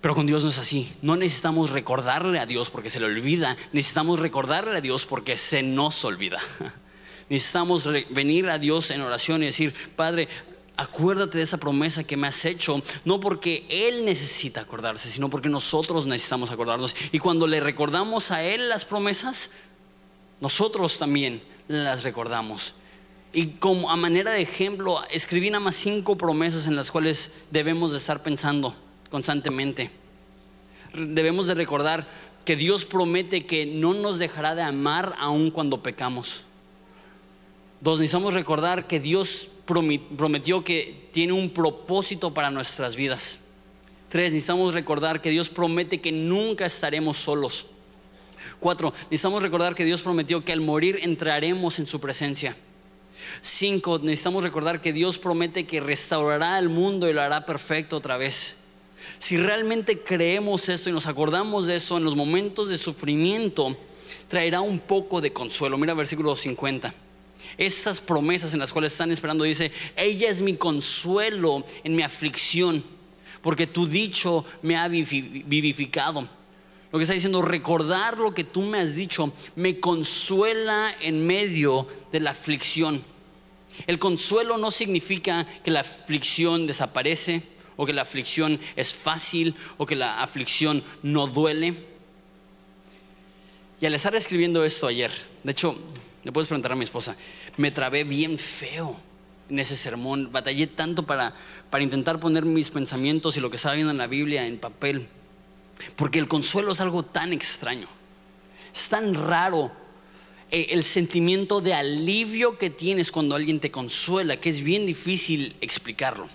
Pero 0.00 0.16
con 0.16 0.26
Dios 0.26 0.42
no 0.42 0.50
es 0.50 0.58
así. 0.58 0.92
No 1.00 1.16
necesitamos 1.16 1.70
recordarle 1.70 2.40
a 2.40 2.46
Dios 2.46 2.70
porque 2.70 2.90
se 2.90 2.98
le 2.98 3.06
olvida. 3.06 3.56
Necesitamos 3.72 4.18
recordarle 4.18 4.78
a 4.78 4.80
Dios 4.80 5.06
porque 5.06 5.36
se 5.36 5.62
nos 5.62 6.04
olvida. 6.04 6.40
Necesitamos 7.28 7.88
venir 8.10 8.50
a 8.50 8.58
Dios 8.58 8.90
en 8.90 9.00
oración 9.00 9.42
y 9.42 9.46
decir, 9.46 9.72
Padre, 9.94 10.28
acuérdate 10.82 11.38
de 11.38 11.44
esa 11.44 11.58
promesa 11.58 12.04
que 12.04 12.16
me 12.16 12.26
has 12.26 12.44
hecho, 12.44 12.82
no 13.04 13.20
porque 13.20 13.66
Él 13.68 14.04
necesita 14.04 14.62
acordarse, 14.62 15.08
sino 15.08 15.30
porque 15.30 15.48
nosotros 15.48 16.06
necesitamos 16.06 16.50
acordarnos. 16.50 16.96
Y 17.12 17.18
cuando 17.18 17.46
le 17.46 17.60
recordamos 17.60 18.30
a 18.30 18.42
Él 18.42 18.68
las 18.68 18.84
promesas, 18.84 19.50
nosotros 20.40 20.98
también 20.98 21.42
las 21.68 22.02
recordamos. 22.02 22.74
Y 23.32 23.46
como 23.52 23.90
a 23.90 23.96
manera 23.96 24.32
de 24.32 24.42
ejemplo, 24.42 25.00
escribí 25.10 25.50
nada 25.50 25.64
más 25.64 25.76
cinco 25.76 26.18
promesas 26.18 26.66
en 26.66 26.76
las 26.76 26.90
cuales 26.90 27.32
debemos 27.50 27.92
de 27.92 27.98
estar 27.98 28.22
pensando 28.22 28.74
constantemente. 29.10 29.90
Debemos 30.94 31.46
de 31.46 31.54
recordar 31.54 32.06
que 32.44 32.56
Dios 32.56 32.84
promete 32.84 33.46
que 33.46 33.66
no 33.66 33.94
nos 33.94 34.18
dejará 34.18 34.54
de 34.54 34.62
amar 34.62 35.14
aun 35.18 35.50
cuando 35.50 35.82
pecamos. 35.82 36.42
Dos, 37.80 38.00
necesitamos 38.00 38.34
recordar 38.34 38.86
que 38.86 39.00
Dios 39.00 39.48
prometió 40.16 40.64
que 40.64 41.08
tiene 41.12 41.32
un 41.32 41.50
propósito 41.50 42.32
para 42.32 42.50
nuestras 42.50 42.96
vidas. 42.96 43.38
Tres, 44.08 44.32
necesitamos 44.32 44.74
recordar 44.74 45.22
que 45.22 45.30
Dios 45.30 45.48
promete 45.48 46.00
que 46.00 46.12
nunca 46.12 46.66
estaremos 46.66 47.16
solos. 47.16 47.66
Cuatro, 48.60 48.92
necesitamos 49.04 49.42
recordar 49.42 49.74
que 49.74 49.84
Dios 49.84 50.02
prometió 50.02 50.44
que 50.44 50.52
al 50.52 50.60
morir 50.60 51.00
entraremos 51.02 51.78
en 51.78 51.86
su 51.86 52.00
presencia. 52.00 52.56
Cinco, 53.40 53.98
necesitamos 53.98 54.42
recordar 54.42 54.80
que 54.80 54.92
Dios 54.92 55.18
promete 55.18 55.66
que 55.66 55.80
restaurará 55.80 56.58
el 56.58 56.68
mundo 56.68 57.08
y 57.08 57.12
lo 57.12 57.22
hará 57.22 57.46
perfecto 57.46 57.96
otra 57.96 58.16
vez. 58.16 58.56
Si 59.18 59.36
realmente 59.36 60.00
creemos 60.00 60.68
esto 60.68 60.90
y 60.90 60.92
nos 60.92 61.06
acordamos 61.06 61.66
de 61.66 61.76
esto 61.76 61.96
en 61.96 62.04
los 62.04 62.16
momentos 62.16 62.68
de 62.68 62.78
sufrimiento, 62.78 63.76
traerá 64.28 64.60
un 64.60 64.78
poco 64.80 65.20
de 65.20 65.32
consuelo. 65.32 65.78
Mira 65.78 65.94
versículo 65.94 66.36
50 66.36 66.92
estas 67.58 68.00
promesas 68.00 68.54
en 68.54 68.60
las 68.60 68.72
cuales 68.72 68.92
están 68.92 69.12
esperando, 69.12 69.44
dice, 69.44 69.72
ella 69.96 70.28
es 70.28 70.42
mi 70.42 70.56
consuelo 70.56 71.64
en 71.84 71.96
mi 71.96 72.02
aflicción. 72.02 72.82
porque 73.42 73.66
tu 73.66 73.86
dicho 73.86 74.44
me 74.62 74.76
ha 74.76 74.86
vivificado. 74.86 76.28
Lo 76.92 76.98
que 76.98 77.02
está 77.02 77.14
diciendo, 77.14 77.42
recordar 77.42 78.18
lo 78.18 78.32
que 78.34 78.44
tú 78.44 78.62
me 78.62 78.78
has 78.78 78.94
dicho 78.94 79.32
me 79.56 79.80
consuela 79.80 80.94
en 81.00 81.26
medio 81.26 81.88
de 82.12 82.20
la 82.20 82.30
aflicción. 82.30 83.02
El 83.86 83.98
consuelo 83.98 84.58
no 84.58 84.70
significa 84.70 85.46
que 85.64 85.70
la 85.70 85.80
aflicción 85.80 86.66
desaparece 86.66 87.42
o 87.76 87.86
que 87.86 87.92
la 87.92 88.02
aflicción 88.02 88.60
es 88.76 88.92
fácil 88.92 89.54
o 89.78 89.86
que 89.86 89.96
la 89.96 90.20
aflicción 90.20 90.84
no 91.02 91.26
duele. 91.26 91.74
Y 93.80 93.86
al 93.86 93.94
estar 93.94 94.14
escribiendo 94.14 94.64
esto 94.64 94.86
ayer, 94.86 95.10
de 95.42 95.52
hecho, 95.52 95.76
le 96.24 96.32
puedes 96.32 96.48
preguntar 96.48 96.72
a 96.72 96.76
mi 96.76 96.84
esposa, 96.84 97.16
me 97.56 97.70
trabé 97.70 98.04
bien 98.04 98.38
feo 98.38 98.98
en 99.48 99.58
ese 99.58 99.76
sermón, 99.76 100.30
batallé 100.32 100.66
tanto 100.66 101.04
para, 101.04 101.34
para 101.70 101.82
intentar 101.82 102.20
poner 102.20 102.44
mis 102.44 102.70
pensamientos 102.70 103.36
y 103.36 103.40
lo 103.40 103.50
que 103.50 103.56
estaba 103.56 103.74
viendo 103.74 103.90
en 103.90 103.98
la 103.98 104.06
Biblia 104.06 104.46
en 104.46 104.58
papel. 104.58 105.08
Porque 105.96 106.18
el 106.18 106.28
consuelo 106.28 106.72
es 106.72 106.80
algo 106.80 107.02
tan 107.02 107.32
extraño, 107.32 107.88
es 108.72 108.88
tan 108.88 109.14
raro 109.14 109.72
eh, 110.50 110.68
el 110.70 110.84
sentimiento 110.84 111.60
de 111.60 111.74
alivio 111.74 112.56
que 112.56 112.70
tienes 112.70 113.10
cuando 113.10 113.34
alguien 113.34 113.58
te 113.58 113.70
consuela, 113.70 114.38
que 114.38 114.48
es 114.48 114.62
bien 114.62 114.86
difícil 114.86 115.56
explicarlo. 115.60 116.28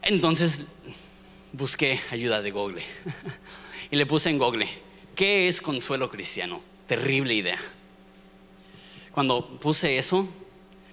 Entonces 0.00 0.62
busqué 1.52 2.00
ayuda 2.10 2.40
de 2.40 2.50
Google 2.50 2.82
y 3.90 3.96
le 3.96 4.06
puse 4.06 4.30
en 4.30 4.38
Google, 4.38 4.66
¿qué 5.14 5.48
es 5.48 5.60
consuelo 5.60 6.10
cristiano? 6.10 6.62
Terrible 6.88 7.34
idea. 7.34 7.58
Cuando 9.12 9.46
puse 9.60 9.98
eso, 9.98 10.26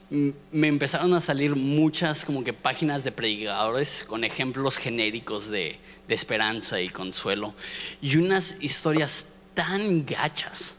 me 0.09 0.67
empezaron 0.67 1.13
a 1.13 1.21
salir 1.21 1.55
muchas 1.55 2.25
como 2.25 2.43
que 2.43 2.51
páginas 2.51 3.03
de 3.03 3.11
predicadores 3.11 4.03
con 4.07 4.23
ejemplos 4.23 4.77
genéricos 4.77 5.49
de, 5.49 5.79
esperanza 6.09 6.81
y 6.81 6.89
consuelo 6.89 7.53
y 8.01 8.17
unas 8.17 8.55
historias 8.61 9.27
tan 9.53 10.07
gachas 10.07 10.75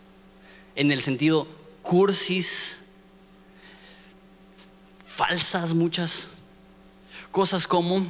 en 0.75 0.91
el 0.91 1.03
sentido 1.03 1.47
cursis, 1.83 2.81
falsas 5.07 5.73
muchas, 5.73 6.31
cosas 7.31 7.69
como 7.69 8.05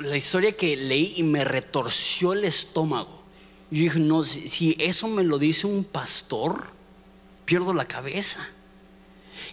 la 0.00 0.16
historia 0.16 0.52
que 0.52 0.74
leí 0.78 1.12
y 1.16 1.22
me 1.22 1.44
retorció 1.44 2.32
el 2.32 2.44
estómago. 2.44 3.22
Yo 3.70 3.82
dije, 3.82 3.98
no, 3.98 4.24
si 4.24 4.74
eso 4.78 5.08
me 5.08 5.24
lo 5.24 5.38
dice 5.38 5.66
un 5.66 5.84
pastor, 5.84 6.71
pierdo 7.52 7.74
la 7.74 7.84
cabeza. 7.84 8.40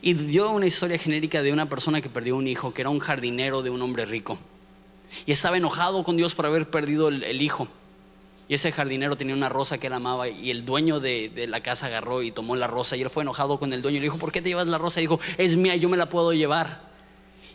Y 0.01 0.13
dio 0.13 0.51
una 0.51 0.65
historia 0.65 0.97
genérica 0.97 1.41
de 1.41 1.51
una 1.51 1.67
persona 1.67 1.99
que 1.99 2.07
perdió 2.07 2.37
un 2.37 2.47
hijo, 2.47 2.73
que 2.73 2.79
era 2.81 2.89
un 2.89 2.99
jardinero 2.99 3.61
de 3.61 3.69
un 3.71 3.81
hombre 3.81 4.05
rico. 4.05 4.39
Y 5.25 5.33
estaba 5.33 5.57
enojado 5.57 6.01
con 6.05 6.15
Dios 6.15 6.33
por 6.33 6.45
haber 6.45 6.69
perdido 6.69 7.09
el, 7.09 7.41
hijo. 7.41 7.67
Y 8.47 8.53
ese 8.53 8.71
jardinero 8.71 9.17
tenía 9.17 9.35
una 9.35 9.49
rosa 9.49 9.79
que 9.79 9.87
él 9.87 9.93
amaba 9.93 10.29
y 10.29 10.49
el 10.49 10.65
dueño 10.65 11.01
de, 11.01 11.45
la 11.49 11.61
casa 11.61 11.87
agarró 11.87 12.23
y 12.23 12.31
tomó 12.31 12.55
la 12.55 12.67
rosa 12.67 12.95
y 12.95 13.01
él 13.01 13.09
fue 13.09 13.23
enojado 13.23 13.59
con 13.59 13.73
el 13.73 13.81
dueño 13.81 13.97
y 13.97 13.99
le 13.99 14.05
dijo, 14.05 14.17
¿por 14.17 14.31
qué 14.31 14.41
te 14.41 14.47
llevas 14.47 14.67
la 14.67 14.77
rosa? 14.77 15.01
Y 15.01 15.03
dijo, 15.03 15.19
es 15.37 15.57
mía, 15.57 15.75
yo 15.75 15.89
me 15.89 15.97
la 15.97 16.07
puedo 16.07 16.31
llevar. 16.31 16.87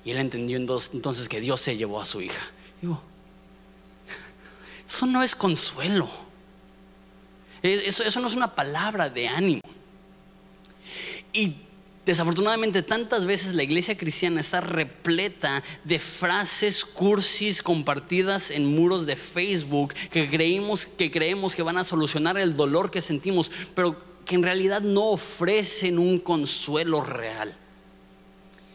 Y 0.05 0.11
él 0.11 0.19
entendió 0.19 0.59
entonces 0.59 1.27
que 1.27 1.41
Dios 1.41 1.59
se 1.59 1.79
llevó 1.79 2.03
a 2.03 2.05
su 2.05 2.21
hija. 2.21 2.43
Digo, 2.83 3.01
eso 4.87 5.07
no 5.07 5.23
es 5.23 5.35
consuelo. 5.35 6.07
Eso, 7.63 8.03
eso 8.03 8.21
no 8.21 8.27
es 8.27 8.35
una 8.35 8.55
palabra 8.55 9.09
de 9.09 9.27
ánimo. 9.27 9.63
Y 11.35 11.57
Desafortunadamente 12.07 12.83
tantas 12.83 13.25
veces 13.25 13.55
la 13.55 13.63
iglesia 13.63 13.97
cristiana 13.97 14.41
está 14.41 14.61
repleta 14.61 15.63
de 15.85 15.99
frases 15.99 16.85
cursis 16.85 17.63
compartidas 17.63 18.51
en 18.51 18.67
muros 18.67 19.07
de 19.07 19.17
Facebook 19.17 19.95
que 20.11 20.29
creemos 20.29 20.85
que 20.85 21.11
creemos 21.11 21.55
que 21.55 21.63
van 21.63 21.79
a 21.79 21.85
solucionar 21.85 22.37
el 22.37 22.57
dolor 22.57 22.91
que 22.91 23.01
sentimos, 23.01 23.51
pero 23.75 23.97
que 24.27 24.35
en 24.35 24.43
realidad 24.43 24.83
no 24.83 25.13
ofrecen 25.13 25.99
un 25.99 26.19
consuelo 26.19 27.01
real. 27.01 27.57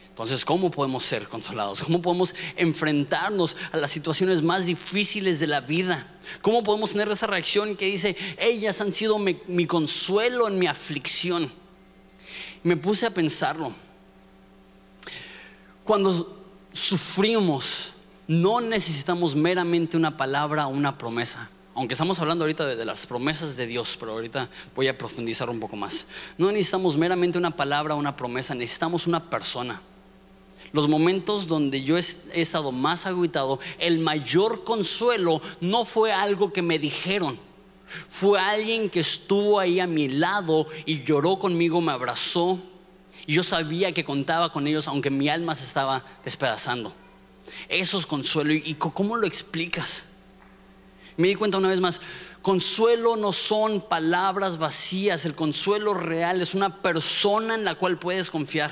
Entonces, 0.10 0.44
¿cómo 0.44 0.72
podemos 0.72 1.04
ser 1.04 1.28
consolados? 1.28 1.84
¿Cómo 1.84 2.02
podemos 2.02 2.34
enfrentarnos 2.58 3.56
a 3.72 3.78
las 3.78 3.92
situaciones 3.92 4.42
más 4.42 4.66
difíciles 4.66 5.40
de 5.40 5.48
la 5.48 5.62
vida? 5.62 6.08
¿Cómo 6.42 6.64
podemos 6.64 6.92
tener 6.92 7.10
esa 7.10 7.28
reacción 7.28 7.78
que 7.78 7.86
dice, 7.86 8.18
ellas 8.38 8.82
han 8.82 8.92
sido 8.92 9.20
mi, 9.20 9.40
mi 9.48 9.68
consuelo 9.68 10.48
en 10.48 10.58
mi 10.58 10.66
aflicción? 10.66 11.54
Me 12.64 12.78
puse 12.78 13.06
a 13.06 13.12
pensarlo. 13.12 13.72
Cuando 15.84 16.44
sufrimos, 16.74 17.94
no 18.28 18.62
necesitamos 18.62 19.36
meramente 19.36 19.98
una 19.98 20.16
palabra 20.16 20.68
o 20.68 20.70
una 20.70 20.98
promesa. 20.98 21.50
Aunque 21.74 21.94
estamos 21.94 22.20
hablando 22.20 22.44
ahorita 22.44 22.66
de, 22.66 22.86
las 22.86 23.08
promesas 23.08 23.56
de 23.56 23.66
Dios, 23.66 23.96
pero 24.00 24.12
ahorita 24.12 24.50
voy 24.76 24.88
a 24.88 24.98
profundizar 24.98 25.50
un 25.50 25.60
poco 25.60 25.76
más. 25.76 26.06
No 26.38 26.52
necesitamos 26.52 26.98
meramente 26.98 27.38
una 27.38 27.52
palabra 27.52 27.96
o 27.96 27.98
una 27.98 28.16
promesa, 28.16 28.54
necesitamos 28.54 29.08
una 29.08 29.30
persona. 29.30 29.82
Los 30.74 30.88
momentos 30.88 31.48
donde 31.48 31.82
yo 31.82 31.98
he 31.98 32.04
estado 32.42 32.72
más 32.72 33.06
agüitado, 33.06 33.60
el 33.80 34.00
mayor 34.00 34.64
consuelo 34.64 35.42
no 35.62 35.86
fue 35.86 36.12
algo 36.12 36.54
que 36.54 36.62
me 36.62 36.78
dijeron 36.78 37.40
fue 38.08 38.40
alguien 38.40 38.90
que 38.90 39.00
estuvo 39.00 39.60
ahí 39.60 39.80
a 39.80 39.88
mi 39.88 40.08
lado 40.08 40.68
y 40.86 41.04
lloró 41.04 41.40
conmigo, 41.40 41.82
me 41.82 41.92
abrazó. 41.92 42.60
Y 43.26 43.34
yo 43.34 43.44
sabía 43.44 43.94
que 43.94 44.04
contaba 44.04 44.52
con 44.52 44.68
ellos 44.68 44.88
aunque 44.88 45.10
mi 45.10 45.30
alma 45.30 45.56
se 45.56 45.66
estaba 45.66 46.04
despedazando. 46.24 46.94
Eso 47.68 47.98
es 47.98 48.06
consuelo. 48.06 48.54
¿Y 48.54 48.76
cómo 48.76 49.18
lo 49.18 49.28
explicas? 49.28 50.06
Me 51.18 51.28
di 51.28 51.36
cuenta 51.36 51.58
una 51.58 51.68
vez 51.68 51.82
más, 51.82 52.00
consuelo 52.42 53.18
no 53.18 53.34
son 53.34 53.82
palabras 53.82 54.58
vacías, 54.58 55.26
el 55.26 55.36
consuelo 55.36 55.94
real 55.94 56.42
es 56.42 56.54
una 56.54 56.82
persona 56.82 57.56
en 57.56 57.66
la 57.66 57.76
cual 57.76 58.00
puedes 58.00 58.32
confiar. 58.32 58.72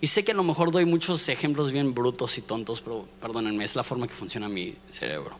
Y 0.00 0.06
sé 0.06 0.24
que 0.24 0.32
a 0.32 0.34
lo 0.34 0.42
mejor 0.42 0.70
doy 0.70 0.86
muchos 0.86 1.28
ejemplos 1.28 1.72
bien 1.72 1.94
brutos 1.94 2.38
y 2.38 2.42
tontos, 2.42 2.80
pero 2.80 3.06
perdónenme, 3.20 3.62
es 3.62 3.76
la 3.76 3.84
forma 3.84 4.08
que 4.08 4.14
funciona 4.14 4.48
mi 4.48 4.74
cerebro. 4.90 5.38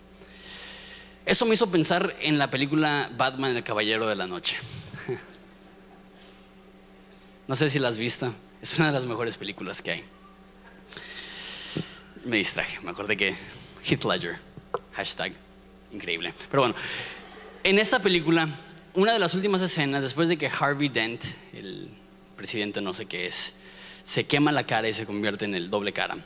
Eso 1.27 1.45
me 1.45 1.55
hizo 1.55 1.69
pensar 1.69 2.15
en 2.21 2.39
la 2.39 2.51
película 2.51 3.11
Batman 3.17 3.57
el 3.57 3.65
Caballero 3.65 4.07
de 4.07 4.15
la 4.15 4.27
Noche. 4.27 4.57
No 7.49 7.55
sé 7.55 7.71
si 7.71 7.79
la 7.79 7.87
has 7.87 7.99
visto, 8.01 8.35
es 8.61 8.77
una 8.77 8.89
de 8.89 8.93
las 8.93 9.07
mejores 9.07 9.37
películas 9.37 9.81
que 9.81 9.93
hay. 9.93 10.03
Me 12.25 12.39
distraje, 12.39 12.81
me 12.81 12.91
acordé 12.91 13.17
que 13.17 13.37
Heath 13.85 14.05
Ledger, 14.05 14.37
hashtag, 14.95 15.33
increíble. 15.93 16.35
Pero 16.51 16.63
bueno, 16.63 16.75
en 17.63 17.79
esta 17.79 18.01
película, 18.01 18.49
una 18.95 19.13
de 19.13 19.21
las 19.21 19.33
últimas 19.35 19.63
escenas, 19.63 20.03
después 20.03 20.29
de 20.29 20.37
que 20.37 20.49
Harvey 20.49 20.89
Dent, 20.89 21.23
el 21.53 21.89
presidente 22.37 22.81
no 22.81 22.93
sé 22.93 23.07
qué 23.07 23.29
es, 23.29 23.55
se 24.03 24.27
quema 24.27 24.51
la 24.51 24.67
cara 24.67 24.89
y 24.89 24.93
se 24.93 25.07
convierte 25.07 25.45
en 25.45 25.55
el 25.55 25.71
doble 25.71 25.93
cara, 25.93 26.17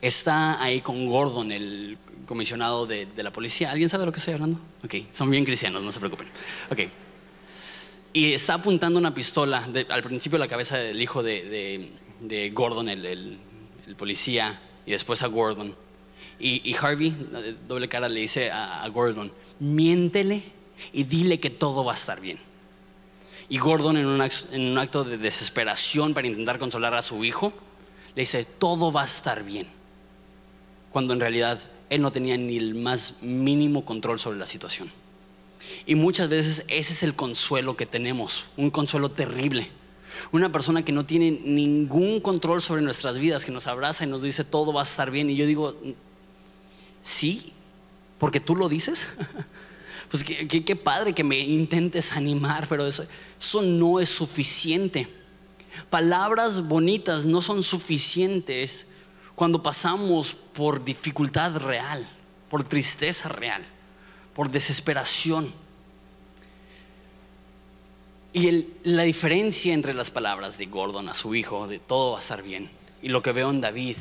está 0.00 0.62
ahí 0.62 0.80
con 0.80 1.06
Gordon, 1.06 1.52
el 1.52 1.98
comisionado 2.26 2.86
de, 2.86 3.08
la 3.16 3.32
policía. 3.32 3.70
¿Alguien 3.70 3.88
sabe 3.88 4.02
de 4.02 4.06
lo 4.06 4.12
que 4.12 4.18
estoy 4.18 4.34
hablando? 4.34 4.60
Ok, 4.84 4.94
son 5.12 5.30
bien 5.30 5.44
cristianos, 5.44 5.82
no 5.82 5.90
se 5.90 5.98
preocupen. 5.98 6.28
Ok. 6.70 6.80
Y 8.12 8.32
está 8.32 8.54
apuntando 8.54 8.98
una 8.98 9.14
pistola 9.14 9.66
al 9.88 10.02
principio 10.02 10.36
a 10.36 10.40
la 10.40 10.48
cabeza 10.48 10.76
del 10.76 11.00
hijo 11.00 11.22
de, 11.22 11.90
Gordon, 12.52 12.88
el, 12.88 13.38
policía, 13.96 14.60
y 14.86 14.92
después 14.92 15.22
a 15.22 15.26
Gordon. 15.26 15.74
Y, 16.40 16.74
Harvey, 16.80 17.14
doble 17.66 17.88
cara, 17.88 18.08
le 18.08 18.20
dice 18.20 18.50
a, 18.50 18.86
Gordon, 18.88 19.32
miéntele 19.58 20.44
y 20.92 21.04
dile 21.04 21.40
que 21.40 21.50
todo 21.50 21.84
va 21.84 21.92
a 21.92 21.94
estar 21.94 22.20
bien. 22.20 22.38
Y 23.48 23.58
Gordon, 23.58 23.96
en 23.96 24.06
un 24.06 24.78
acto 24.78 25.04
de 25.04 25.16
desesperación 25.16 26.12
para 26.12 26.26
intentar 26.26 26.58
consolar 26.58 26.94
a 26.94 27.02
su 27.02 27.24
hijo, 27.24 27.52
le 28.18 28.22
dice, 28.22 28.44
todo 28.44 28.90
va 28.90 29.02
a 29.02 29.04
estar 29.04 29.44
bien. 29.44 29.68
Cuando 30.90 31.12
en 31.12 31.20
realidad 31.20 31.60
él 31.88 32.02
no 32.02 32.10
tenía 32.10 32.36
ni 32.36 32.56
el 32.56 32.74
más 32.74 33.22
mínimo 33.22 33.84
control 33.84 34.18
sobre 34.18 34.40
la 34.40 34.46
situación. 34.46 34.90
Y 35.86 35.94
muchas 35.94 36.28
veces 36.28 36.64
ese 36.66 36.94
es 36.94 37.04
el 37.04 37.14
consuelo 37.14 37.76
que 37.76 37.86
tenemos, 37.86 38.46
un 38.56 38.72
consuelo 38.72 39.08
terrible. 39.08 39.70
Una 40.32 40.50
persona 40.50 40.84
que 40.84 40.90
no 40.90 41.06
tiene 41.06 41.30
ningún 41.30 42.20
control 42.20 42.60
sobre 42.60 42.82
nuestras 42.82 43.20
vidas, 43.20 43.44
que 43.44 43.52
nos 43.52 43.68
abraza 43.68 44.02
y 44.02 44.08
nos 44.08 44.24
dice 44.24 44.42
todo 44.42 44.72
va 44.72 44.80
a 44.80 44.82
estar 44.82 45.12
bien. 45.12 45.30
Y 45.30 45.36
yo 45.36 45.46
digo, 45.46 45.76
sí, 47.04 47.52
porque 48.18 48.40
tú 48.40 48.56
lo 48.56 48.68
dices. 48.68 49.06
pues 50.10 50.24
qué, 50.24 50.74
padre 50.74 51.14
que 51.14 51.22
me 51.22 51.38
intentes 51.38 52.10
animar, 52.14 52.66
pero 52.68 52.84
eso 52.84 53.06
no 53.62 54.00
es 54.00 54.08
suficiente. 54.08 55.06
Palabras 55.90 56.66
bonitas 56.66 57.26
no 57.26 57.40
son 57.40 57.62
suficientes 57.62 58.86
cuando 59.34 59.62
pasamos 59.62 60.34
por 60.34 60.84
dificultad 60.84 61.56
real, 61.56 62.08
por 62.50 62.64
tristeza 62.64 63.28
real, 63.28 63.62
por 64.34 64.50
desesperación. 64.50 65.52
Y 68.32 68.66
la 68.84 69.04
diferencia 69.04 69.72
entre 69.72 69.94
las 69.94 70.10
palabras 70.10 70.58
de 70.58 70.66
Gordon 70.66 71.08
a 71.08 71.14
su 71.14 71.34
hijo, 71.34 71.66
de 71.66 71.78
todo 71.78 72.12
va 72.12 72.18
a 72.18 72.20
estar 72.20 72.42
bien, 72.42 72.70
y 73.00 73.08
lo 73.08 73.22
que 73.22 73.32
veo 73.32 73.50
en 73.50 73.60
David, 73.60 73.96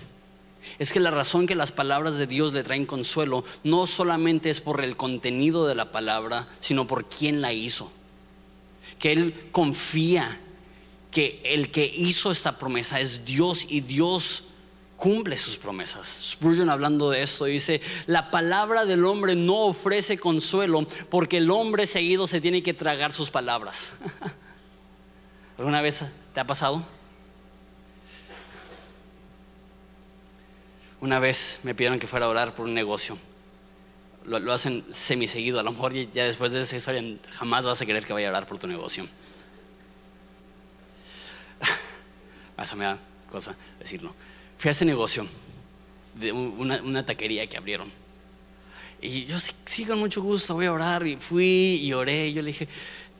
es 0.80 0.92
que 0.92 1.00
la 1.00 1.12
razón 1.12 1.48
que 1.48 1.56
las 1.56 1.72
palabras 1.72 2.18
de 2.18 2.28
Dios 2.28 2.54
le 2.54 2.64
traen 2.64 2.86
consuelo 2.86 3.44
no 3.64 3.88
solamente 3.88 4.50
es 4.50 4.60
por 4.60 4.84
el 4.84 4.98
contenido 4.98 5.68
de 5.68 5.76
la 5.76 5.92
palabra, 5.92 6.48
sino 6.60 6.88
por 6.88 7.08
quién 7.08 7.42
la 7.42 7.54
hizo. 7.54 7.92
Que 9.00 9.12
Él 9.12 9.50
confía 9.52 10.42
que 11.12 11.42
el 11.44 11.72
que 11.72 11.86
hizo 11.86 12.32
esta 12.32 12.58
promesa 12.58 13.00
es 13.00 13.26
Dios 13.26 13.66
y 13.70 13.82
Dios 13.82 14.46
cumple 14.98 15.38
sus 15.38 15.58
promesas. 15.58 16.20
Spurgeon 16.24 16.70
hablando 16.70 17.10
de 17.10 17.22
esto 17.22 17.46
dice, 17.46 17.82
la 18.08 18.32
palabra 18.32 18.84
del 18.86 19.06
hombre 19.06 19.36
no 19.36 19.66
ofrece 19.68 20.18
consuelo 20.18 20.86
porque 21.10 21.38
el 21.38 21.50
hombre 21.52 21.88
seguido 21.88 22.28
se 22.28 22.42
tiene 22.42 22.64
que 22.64 22.74
tragar 22.74 23.14
sus 23.14 23.30
palabras. 23.30 23.94
¿Alguna 25.58 25.82
vez 25.82 26.04
te 26.34 26.40
ha 26.40 26.46
pasado? 26.46 26.84
Una 31.00 31.20
vez 31.20 31.60
me 31.64 31.76
pidieron 31.76 32.00
que 32.00 32.08
fuera 32.08 32.26
a 32.26 32.30
orar 32.30 32.56
por 32.56 32.66
un 32.66 32.74
negocio. 32.74 33.18
Lo, 34.26 34.52
hacen 34.52 34.84
semiseguido. 34.92 35.60
A 35.60 35.64
lo 35.64 35.72
mejor 35.72 35.94
ya 35.94 36.26
después 36.26 36.52
de 36.52 36.62
esa 36.62 36.76
historia 36.76 37.02
jamás 37.32 37.66
vas 37.66 37.82
a 37.82 37.86
querer 37.86 38.06
que 38.06 38.14
vaya 38.14 38.28
a 38.28 38.32
orar 38.32 38.48
por 38.48 38.58
tu 38.58 38.68
negocio. 38.68 39.08
Esa 42.58 42.76
me 42.76 42.86
da 42.86 42.98
cosa 43.32 43.56
decirlo. 43.80 44.14
Fui 44.58 44.70
a 44.70 44.72
ese 44.72 44.86
negocio 44.86 45.28
de 46.16 46.32
una, 46.32 47.06
taquería 47.06 47.48
que 47.48 47.58
abrieron. 47.58 47.92
Y 49.00 49.26
yo 49.26 49.38
sí, 49.66 49.86
con 49.86 50.00
mucho 50.00 50.22
gusto 50.24 50.56
voy 50.56 50.66
a 50.66 50.74
orar. 50.74 51.06
Y 51.06 51.18
fui 51.18 51.80
y 51.84 51.94
oré. 51.94 52.28
Y 52.28 52.34
yo 52.34 52.42
le 52.42 52.48
dije, 52.48 52.68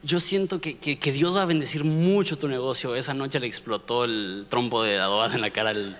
yo 0.02 0.18
siento 0.18 0.60
que, 0.60 0.74
Dios 1.12 1.36
va 1.36 1.42
a 1.42 1.46
bendecir 1.46 1.84
mucho 1.84 2.36
tu 2.36 2.48
negocio. 2.48 2.96
Esa 2.96 3.14
noche 3.14 3.38
le 3.38 3.46
explotó 3.46 4.04
el 4.04 4.46
trompo 4.48 4.82
de 4.82 4.98
adoba 4.98 5.32
en 5.32 5.40
la 5.40 5.50
cara 5.50 5.70
al, 5.70 5.96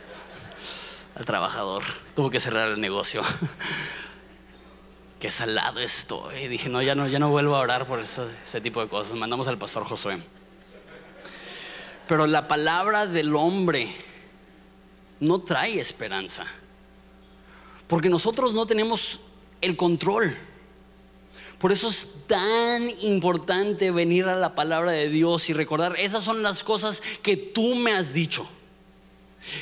al 1.14 1.25
trabajador. 1.25 1.85
Tuvo 2.16 2.30
que 2.30 2.40
cerrar 2.40 2.71
el 2.71 2.80
negocio. 2.80 3.23
Qué 5.21 5.30
salado 5.30 5.80
estoy. 5.80 6.49
Dije, 6.49 6.68
no, 6.68 6.83
ya 6.83 6.97
no, 6.97 7.07
ya 7.07 7.18
no 7.21 7.28
vuelvo 7.30 7.57
a 7.57 7.61
orar 7.61 7.87
por 7.87 8.00
ese, 8.00 8.23
ese 8.42 8.61
tipo 8.61 8.80
de 8.80 8.88
cosas. 8.88 9.14
Mandamos 9.14 9.47
al 9.47 9.59
pastor 9.59 9.85
Josué. 9.85 10.18
Pero 12.09 12.27
la 12.27 12.49
palabra 12.49 13.07
del 13.07 13.37
hombre 13.37 13.95
no 15.21 15.41
trae 15.41 15.79
esperanza. 15.79 16.47
Porque 17.87 18.09
nosotros 18.09 18.55
no 18.55 18.67
tenemos 18.67 19.21
el 19.61 19.77
control. 19.77 20.37
Por 21.59 21.73
eso 21.73 21.88
es 21.88 22.15
tan 22.27 22.88
importante 23.00 23.91
venir 23.91 24.27
a 24.27 24.37
la 24.37 24.55
palabra 24.55 24.93
de 24.93 25.09
Dios 25.09 25.50
y 25.50 25.53
recordar, 25.53 25.97
esas 25.99 26.23
son 26.23 26.43
las 26.43 26.62
cosas 26.62 27.03
que 27.23 27.37
tú 27.37 27.75
me 27.75 27.93
has 27.93 28.12
dicho. 28.12 28.49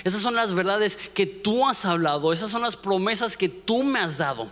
Esas 0.05 0.21
son 0.21 0.35
las 0.35 0.53
verdades 0.53 0.97
que 0.97 1.27
tú 1.27 1.67
has 1.67 1.85
hablado, 1.85 2.33
esas 2.33 2.51
son 2.51 2.63
las 2.63 2.77
promesas 2.77 3.37
que 3.37 3.49
tú 3.49 3.83
me 3.83 3.99
has 3.99 4.19
dado. 4.19 4.51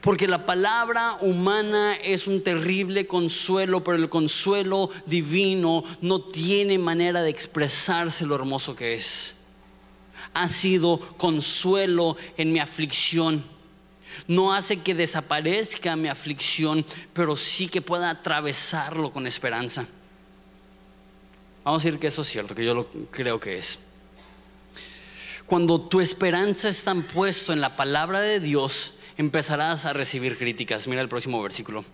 Porque 0.00 0.28
la 0.28 0.46
palabra 0.46 1.16
humana 1.20 1.94
es 1.96 2.26
un 2.26 2.42
terrible 2.42 3.06
consuelo, 3.06 3.82
pero 3.82 3.96
el 3.96 4.08
consuelo 4.08 4.90
divino 5.06 5.84
no 6.00 6.20
tiene 6.20 6.78
manera 6.78 7.22
de 7.22 7.30
expresarse 7.30 8.24
lo 8.24 8.36
hermoso 8.36 8.76
que 8.76 8.94
es. 8.94 9.36
Ha 10.34 10.48
sido 10.48 11.00
consuelo 11.16 12.16
en 12.36 12.52
mi 12.52 12.60
aflicción. 12.60 13.42
No 14.26 14.52
hace 14.52 14.80
que 14.80 14.94
desaparezca 14.94 15.96
mi 15.96 16.08
aflicción, 16.08 16.84
pero 17.12 17.34
sí 17.34 17.68
que 17.68 17.82
pueda 17.82 18.10
atravesarlo 18.10 19.12
con 19.12 19.26
esperanza. 19.26 19.86
Vamos 21.64 21.82
a 21.82 21.84
decir 21.84 22.00
que 22.00 22.06
eso 22.06 22.22
es 22.22 22.28
cierto, 22.28 22.54
que 22.54 22.64
yo 22.64 22.74
lo 22.74 22.88
creo 23.10 23.40
que 23.40 23.58
es. 23.58 23.80
Cuando 25.46 25.80
tu 25.80 26.00
esperanza 26.00 26.68
está 26.68 26.94
puesto 26.94 27.52
en 27.52 27.60
la 27.60 27.74
palabra 27.74 28.20
de 28.20 28.38
Dios, 28.38 28.94
empezarás 29.18 29.84
a 29.84 29.92
recibir 29.92 30.38
críticas. 30.38 30.88
Mira 30.88 31.02
el 31.02 31.08
próximo 31.08 31.42
versículo. 31.42 31.84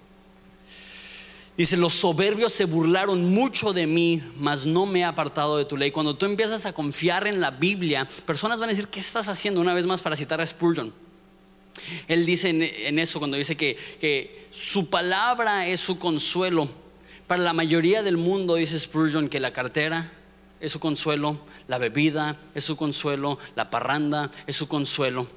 Dice, 1.57 1.76
los 1.76 1.95
soberbios 1.95 2.52
se 2.52 2.64
burlaron 2.64 3.31
mucho 3.31 3.72
de 3.72 3.87
mí, 3.87 4.22
mas 4.37 4.66
no 4.66 4.87
me 4.87 5.01
he 5.01 5.05
apartado 5.05 5.57
de 5.57 5.64
tu 5.64 5.77
ley. 5.77 5.92
Cuando 5.92 6.16
tú 6.16 6.27
empiezas 6.27 6.66
a 6.66 6.72
confiar 6.72 7.27
en 7.27 7.40
la 7.40 7.53
Biblia, 7.53 8.09
personas 8.27 8.59
van 8.59 8.68
a 8.68 8.72
decir, 8.72 8.88
¿qué 8.88 8.98
estás 8.98 9.29
haciendo? 9.29 9.61
Una 9.61 9.72
vez 9.72 9.87
más 9.87 10.03
para 10.03 10.16
citar 10.16 10.40
a 10.40 10.46
Spurgeon. 10.46 10.92
Él 12.09 12.27
dice 12.27 12.51
en, 12.51 12.98
eso, 12.98 13.20
cuando 13.20 13.37
dice 13.37 13.57
que, 13.57 13.77
que 14.01 14.48
su 14.51 14.90
palabra 14.90 15.66
es 15.66 15.81
su 15.81 15.98
consuelo. 15.98 16.68
Para 17.29 17.42
la 17.42 17.53
mayoría 17.53 18.03
del 18.03 18.16
mundo, 18.16 18.57
dice 18.57 18.79
Spurgeon, 18.79 19.29
que 19.29 19.38
la 19.38 19.53
cartera 19.53 20.11
es 20.61 20.72
su 20.72 20.81
consuelo, 20.81 21.38
la 21.68 21.79
bebida 21.79 22.37
es 22.55 22.64
su 22.64 22.77
consuelo, 22.77 23.38
la 23.55 23.70
parranda 23.70 24.31
es 24.46 24.57
su 24.57 24.66
consuelo. 24.66 25.29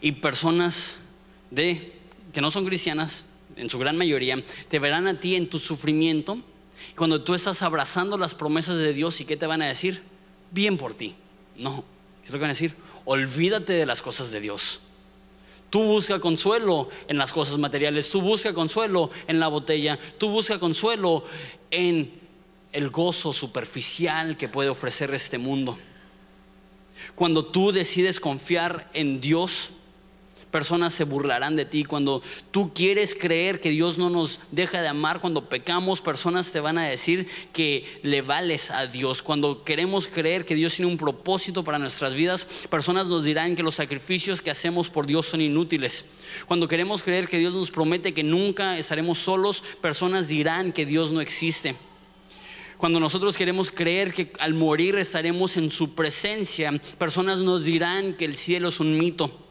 Y 0.00 0.12
personas 0.12 0.98
de 1.50 1.92
que 2.32 2.40
no 2.40 2.50
son 2.50 2.66
cristianas, 2.66 3.24
en 3.56 3.70
su 3.70 3.78
gran 3.78 3.96
mayoría, 3.96 4.42
te 4.68 4.78
verán 4.78 5.06
a 5.06 5.18
ti 5.18 5.34
en 5.34 5.48
tu 5.48 5.58
sufrimiento. 5.58 6.38
Cuando 6.94 7.22
tú 7.22 7.34
estás 7.34 7.62
abrazando 7.62 8.18
las 8.18 8.34
promesas 8.34 8.78
de 8.78 8.92
Dios, 8.92 9.20
¿y 9.20 9.24
qué 9.24 9.36
te 9.36 9.46
van 9.46 9.62
a 9.62 9.66
decir? 9.66 10.02
Bien 10.50 10.76
por 10.76 10.94
ti. 10.94 11.14
No, 11.56 11.84
¿qué 12.24 12.32
van 12.32 12.44
a 12.44 12.48
decir? 12.48 12.74
Olvídate 13.04 13.72
de 13.72 13.86
las 13.86 14.02
cosas 14.02 14.30
de 14.30 14.40
Dios. 14.40 14.80
Tú 15.70 15.82
busca 15.82 16.20
consuelo 16.20 16.90
en 17.08 17.18
las 17.18 17.32
cosas 17.32 17.58
materiales, 17.58 18.08
tú 18.10 18.20
busca 18.20 18.54
consuelo 18.54 19.10
en 19.26 19.40
la 19.40 19.48
botella, 19.48 19.98
tú 20.18 20.28
busca 20.28 20.58
consuelo 20.58 21.24
en 21.70 22.12
el 22.72 22.90
gozo 22.90 23.32
superficial 23.32 24.36
que 24.36 24.48
puede 24.48 24.68
ofrecer 24.68 25.12
este 25.14 25.38
mundo. 25.38 25.78
Cuando 27.16 27.44
tú 27.44 27.72
decides 27.72 28.20
confiar 28.20 28.90
en 28.92 29.20
Dios, 29.20 29.70
personas 30.50 30.94
se 30.94 31.04
burlarán 31.04 31.56
de 31.56 31.64
ti. 31.64 31.84
Cuando 31.84 32.22
tú 32.50 32.72
quieres 32.72 33.14
creer 33.14 33.60
que 33.60 33.70
Dios 33.70 33.98
no 33.98 34.10
nos 34.10 34.40
deja 34.52 34.80
de 34.80 34.88
amar, 34.88 35.20
cuando 35.20 35.48
pecamos, 35.48 36.00
personas 36.00 36.50
te 36.52 36.60
van 36.60 36.78
a 36.78 36.86
decir 36.86 37.26
que 37.52 38.00
le 38.02 38.22
vales 38.22 38.70
a 38.70 38.86
Dios. 38.86 39.22
Cuando 39.22 39.64
queremos 39.64 40.08
creer 40.08 40.44
que 40.44 40.54
Dios 40.54 40.74
tiene 40.74 40.90
un 40.90 40.98
propósito 40.98 41.64
para 41.64 41.78
nuestras 41.78 42.14
vidas, 42.14 42.44
personas 42.70 43.06
nos 43.06 43.24
dirán 43.24 43.56
que 43.56 43.62
los 43.62 43.74
sacrificios 43.74 44.42
que 44.42 44.50
hacemos 44.50 44.90
por 44.90 45.06
Dios 45.06 45.26
son 45.26 45.40
inútiles. 45.40 46.06
Cuando 46.46 46.68
queremos 46.68 47.02
creer 47.02 47.28
que 47.28 47.38
Dios 47.38 47.54
nos 47.54 47.70
promete 47.70 48.14
que 48.14 48.22
nunca 48.22 48.78
estaremos 48.78 49.18
solos, 49.18 49.62
personas 49.80 50.28
dirán 50.28 50.72
que 50.72 50.86
Dios 50.86 51.12
no 51.12 51.20
existe. 51.20 51.76
Cuando 52.76 53.00
nosotros 53.00 53.36
queremos 53.36 53.70
creer 53.70 54.12
que 54.12 54.32
al 54.38 54.54
morir 54.54 54.96
estaremos 54.96 55.56
en 55.56 55.70
su 55.70 55.94
presencia, 55.94 56.72
personas 56.98 57.38
nos 57.38 57.64
dirán 57.64 58.14
que 58.14 58.26
el 58.26 58.36
cielo 58.36 58.68
es 58.68 58.80
un 58.80 58.98
mito. 58.98 59.46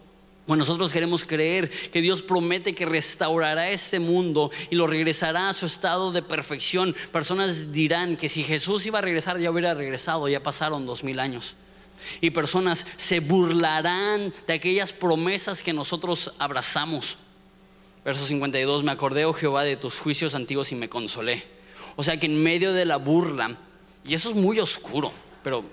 Cuando 0.46 0.64
nosotros 0.64 0.94
queremos 0.94 1.26
creer 1.26 1.72
que 1.72 2.02
Dios 2.02 2.22
promete 2.22 2.76
que 2.76 2.86
restaurará 2.86 3.72
este 3.72 4.00
mundo 4.00 4.52
y 4.70 4.76
lo 4.76 4.86
regresará 4.86 5.50
a 5.50 5.54
su 5.54 5.66
estado 5.66 6.12
de 6.12 6.22
perfección, 6.22 6.96
personas 7.12 7.72
dirán 7.72 8.16
que 8.16 8.30
si 8.30 8.44
Jesús 8.44 8.86
iba 8.86 9.00
a 9.00 9.02
regresar 9.02 9.40
ya 9.40 9.50
hubiera 9.50 9.74
regresado, 9.74 10.28
ya 10.28 10.44
pasaron 10.44 10.86
dos 10.86 11.04
mil 11.04 11.20
años. 11.20 11.56
Y 12.22 12.30
personas 12.30 12.86
se 12.98 13.22
burlarán 13.22 14.32
de 14.46 14.54
aquellas 14.54 14.94
promesas 14.94 15.64
que 15.64 15.74
nosotros 15.74 16.34
abrazamos. 16.38 17.18
Verso 18.04 18.28
52, 18.28 18.84
me 18.84 18.92
acordé, 18.92 19.26
oh 19.26 19.34
Jehová, 19.34 19.64
de 19.64 19.78
tus 19.78 19.98
juicios 19.98 20.36
antiguos 20.36 20.72
y 20.72 20.76
me 20.76 20.90
consolé. 20.90 21.55
O 21.96 22.04
sea 22.04 22.20
que 22.20 22.26
en 22.26 22.42
medio 22.42 22.74
de 22.74 22.86
la 22.86 22.98
burla, 22.98 23.58
y 24.06 24.14
eso 24.14 24.30
es 24.30 24.36
muy 24.36 24.60
oscuro, 24.60 25.12
pero 25.44 25.64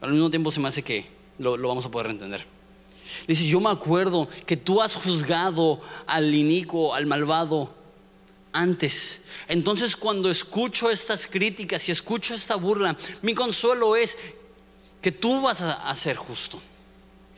al 0.00 0.12
mismo 0.12 0.30
tiempo 0.30 0.50
se 0.50 0.60
me 0.60 0.68
hace 0.68 0.82
que 0.82 1.06
lo, 1.38 1.56
vamos 1.56 1.84
a 1.86 1.90
poder 1.90 2.10
entender. 2.10 2.44
Dice, 3.26 3.46
yo 3.46 3.60
me 3.60 3.70
acuerdo 3.70 4.28
que 4.46 4.56
tú 4.56 4.80
has 4.80 4.94
juzgado 4.94 5.80
al 6.06 6.32
inicuo, 6.32 6.94
al 6.94 7.06
malvado, 7.06 7.74
antes. 8.52 9.22
Entonces 9.48 9.96
cuando 9.96 10.30
escucho 10.30 10.90
estas 10.90 11.26
críticas 11.26 11.88
y 11.88 11.92
escucho 11.92 12.34
esta 12.34 12.54
burla, 12.54 12.96
mi 13.22 13.34
consuelo 13.34 13.96
es 13.96 14.16
que 15.02 15.10
tú 15.10 15.42
vas 15.42 15.62
a, 15.62 15.94
ser 15.96 16.16
justo. 16.16 16.60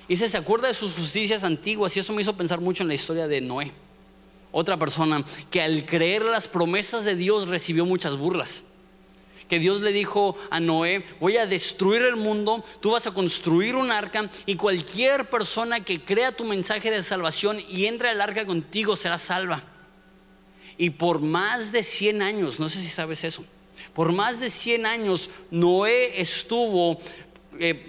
Y 0.09 0.17
se 0.17 0.37
acuerda 0.37 0.69
de 0.69 0.75
sus 0.75 0.95
justicias 0.95 1.43
antiguas 1.45 1.97
y 1.97 2.01
eso 2.01 2.13
me 2.13 2.21
hizo 2.21 2.37
pensar 2.37 2.61
mucho 2.61 2.83
en 2.83 2.89
la 2.89 2.95
historia 2.95 3.27
de 3.27 3.41
Noé 3.41 3.73
otra 4.53 4.79
persona 4.79 5.25
que 5.51 5.63
al 5.63 5.85
creer 5.87 6.23
las 6.25 6.47
promesas 6.47 7.05
de 7.05 7.17
Dios 7.17 7.49
recibió 7.49 7.85
muchas 7.87 8.17
burlas. 8.17 8.63
Que 9.49 9.59
Dios 9.59 9.81
le 9.81 9.93
dijo 9.93 10.39
a 10.51 10.61
Noé, 10.61 11.05
voy 11.21 11.37
a 11.39 11.47
destruir 11.47 12.03
el 12.03 12.17
mundo, 12.17 12.63
tú 12.81 12.93
vas 12.93 13.07
a 13.07 13.13
construir 13.13 13.75
un 13.75 13.91
arca 13.91 14.31
y 14.47 14.55
cualquier 14.55 15.29
persona 15.29 15.85
que 15.85 16.05
crea 16.05 16.37
tu 16.37 16.45
mensaje 16.45 16.91
de 16.91 17.03
salvación 17.03 17.59
y 17.69 17.87
entre 17.87 18.11
al 18.11 18.21
arca 18.21 18.47
contigo 18.47 18.95
será 18.95 19.19
salva. 19.19 19.65
Y 20.79 20.91
por 20.91 21.21
más 21.21 21.73
de 21.73 21.83
100 21.83 22.23
años, 22.23 22.61
no 22.61 22.69
sé 22.69 22.81
si 22.81 22.89
sabes 22.89 23.25
eso, 23.25 23.45
por 23.95 24.13
más 24.13 24.41
de 24.41 24.51
100 24.51 24.87
años 24.87 25.31
Noé 25.51 26.21
estuvo... 26.21 26.99
Eh, 27.59 27.89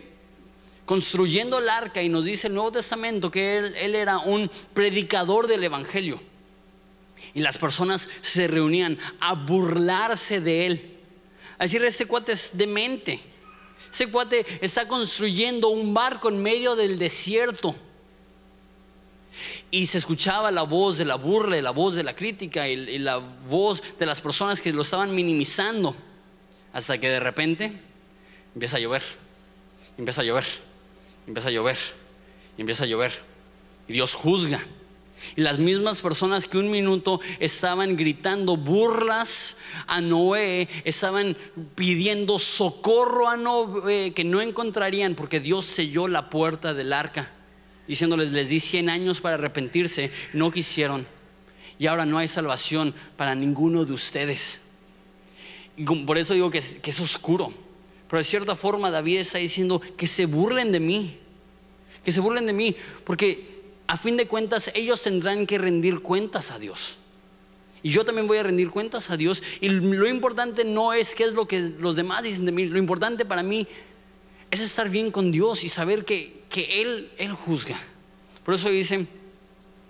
construyendo 0.85 1.59
el 1.59 1.69
arca 1.69 2.01
y 2.01 2.09
nos 2.09 2.25
dice 2.25 2.47
el 2.47 2.55
Nuevo 2.55 2.73
Testamento 2.73 3.31
que 3.31 3.57
él 3.57 3.95
era 3.95 4.17
un 4.17 4.51
predicador 4.73 5.47
del 5.47 5.63
Evangelio. 5.63 6.19
Y 7.33 7.41
las 7.41 7.57
personas 7.57 8.09
se 8.21 8.47
reunían 8.47 8.97
a 9.19 9.33
burlarse 9.33 10.39
de 10.39 10.65
él. 10.65 10.97
A 11.57 11.63
decir, 11.63 11.83
este 11.83 12.05
cuate 12.05 12.31
es 12.33 12.51
demente. 12.53 13.19
Ese 13.91 14.09
cuate 14.09 14.45
está 14.61 14.87
construyendo 14.87 15.69
un 15.69 15.93
barco 15.93 16.29
en 16.29 16.41
medio 16.41 16.75
del 16.75 16.97
desierto. 16.97 17.75
Y 19.71 19.85
se 19.85 19.97
escuchaba 19.97 20.51
la 20.51 20.63
voz 20.63 20.97
de 20.97 21.05
la 21.05 21.15
burla, 21.15 21.59
la 21.61 21.71
voz 21.71 21.95
de 21.95 22.03
la 22.03 22.15
crítica 22.15 22.67
y, 22.67 22.73
y 22.73 22.99
la 22.99 23.17
voz 23.17 23.97
de 23.97 24.05
las 24.05 24.21
personas 24.21 24.61
que 24.61 24.73
lo 24.73 24.81
estaban 24.81 25.13
minimizando. 25.13 25.95
Hasta 26.71 26.97
que 26.97 27.09
de 27.09 27.19
repente 27.19 27.71
empieza 28.53 28.77
a 28.77 28.79
llover, 28.79 29.03
empieza 29.97 30.21
a 30.21 30.23
llover, 30.23 30.45
empieza 31.27 31.49
a 31.49 31.51
llover, 31.51 31.77
empieza 32.57 32.83
a 32.83 32.87
llover. 32.87 33.19
Y 33.87 33.93
Dios 33.93 34.15
juzga. 34.15 34.59
Y 35.35 35.41
las 35.41 35.59
mismas 35.59 36.01
personas 36.01 36.47
que 36.47 36.57
un 36.57 36.71
minuto 36.71 37.19
estaban 37.39 37.97
gritando 37.97 38.57
burlas 38.57 39.57
a 39.87 40.01
Noé, 40.01 40.67
estaban 40.83 41.35
pidiendo 41.75 42.39
socorro 42.39 43.29
a 43.29 43.37
Noé 43.37 44.13
que 44.13 44.23
no 44.23 44.41
encontrarían 44.41 45.15
porque 45.15 45.39
Dios 45.39 45.65
selló 45.65 46.07
la 46.07 46.29
puerta 46.29 46.73
del 46.73 46.93
arca, 46.93 47.31
diciéndoles, 47.87 48.31
les 48.31 48.49
di 48.49 48.59
100 48.59 48.89
años 48.89 49.21
para 49.21 49.35
arrepentirse, 49.35 50.11
no 50.33 50.51
quisieron. 50.51 51.05
Y 51.79 51.87
ahora 51.87 52.05
no 52.05 52.17
hay 52.17 52.27
salvación 52.27 52.93
para 53.17 53.35
ninguno 53.35 53.85
de 53.85 53.93
ustedes. 53.93 54.61
Por 56.05 56.17
eso 56.17 56.33
digo 56.33 56.51
que 56.51 56.59
es 56.59 56.99
oscuro. 56.99 57.51
Pero 58.07 58.19
de 58.19 58.25
cierta 58.25 58.55
forma 58.55 58.91
David 58.91 59.17
está 59.17 59.39
diciendo 59.39 59.81
que 59.97 60.05
se 60.05 60.27
burlen 60.27 60.71
de 60.71 60.79
mí, 60.79 61.17
que 62.05 62.11
se 62.11 62.19
burlen 62.19 62.45
de 62.45 62.53
mí, 62.53 62.75
porque 63.05 63.52
a 63.87 63.97
fin 63.97 64.17
de 64.17 64.27
cuentas 64.27 64.71
ellos 64.73 65.01
tendrán 65.01 65.45
que 65.45 65.57
rendir 65.57 66.01
cuentas 66.01 66.51
a 66.51 66.59
Dios. 66.59 66.97
Y 67.81 67.89
yo 67.89 68.05
también 68.05 68.27
voy 68.27 68.37
a 68.37 68.43
rendir 68.43 68.69
cuentas 68.69 69.09
a 69.09 69.17
Dios. 69.17 69.43
Y 69.59 69.67
lo 69.67 70.07
importante 70.07 70.63
no 70.63 70.93
es 70.93 71.13
qué 71.13 71.25
es 71.25 71.33
lo 71.33 71.47
que 71.47 71.73
los 71.79 71.97
demás 71.97 72.23
dicen 72.23 72.45
de 72.45 72.53
mí. 72.53 72.65
Lo 72.65 72.79
importante 72.79 73.25
para 73.25 73.43
mí 73.43 73.67
es 74.49 74.61
estar 74.61 74.89
bien 74.89 75.11
con 75.11 75.31
Dios 75.31 75.65
y 75.65 75.69
saber 75.69 76.05
que, 76.05 76.43
que 76.49 76.81
Él, 76.81 77.11
Él 77.17 77.33
juzga. 77.33 77.77
Por 78.45 78.53
eso 78.53 78.69
dice, 78.69 79.05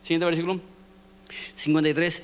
siguiente 0.02 0.26
versículo, 0.26 0.60
53, 1.54 2.24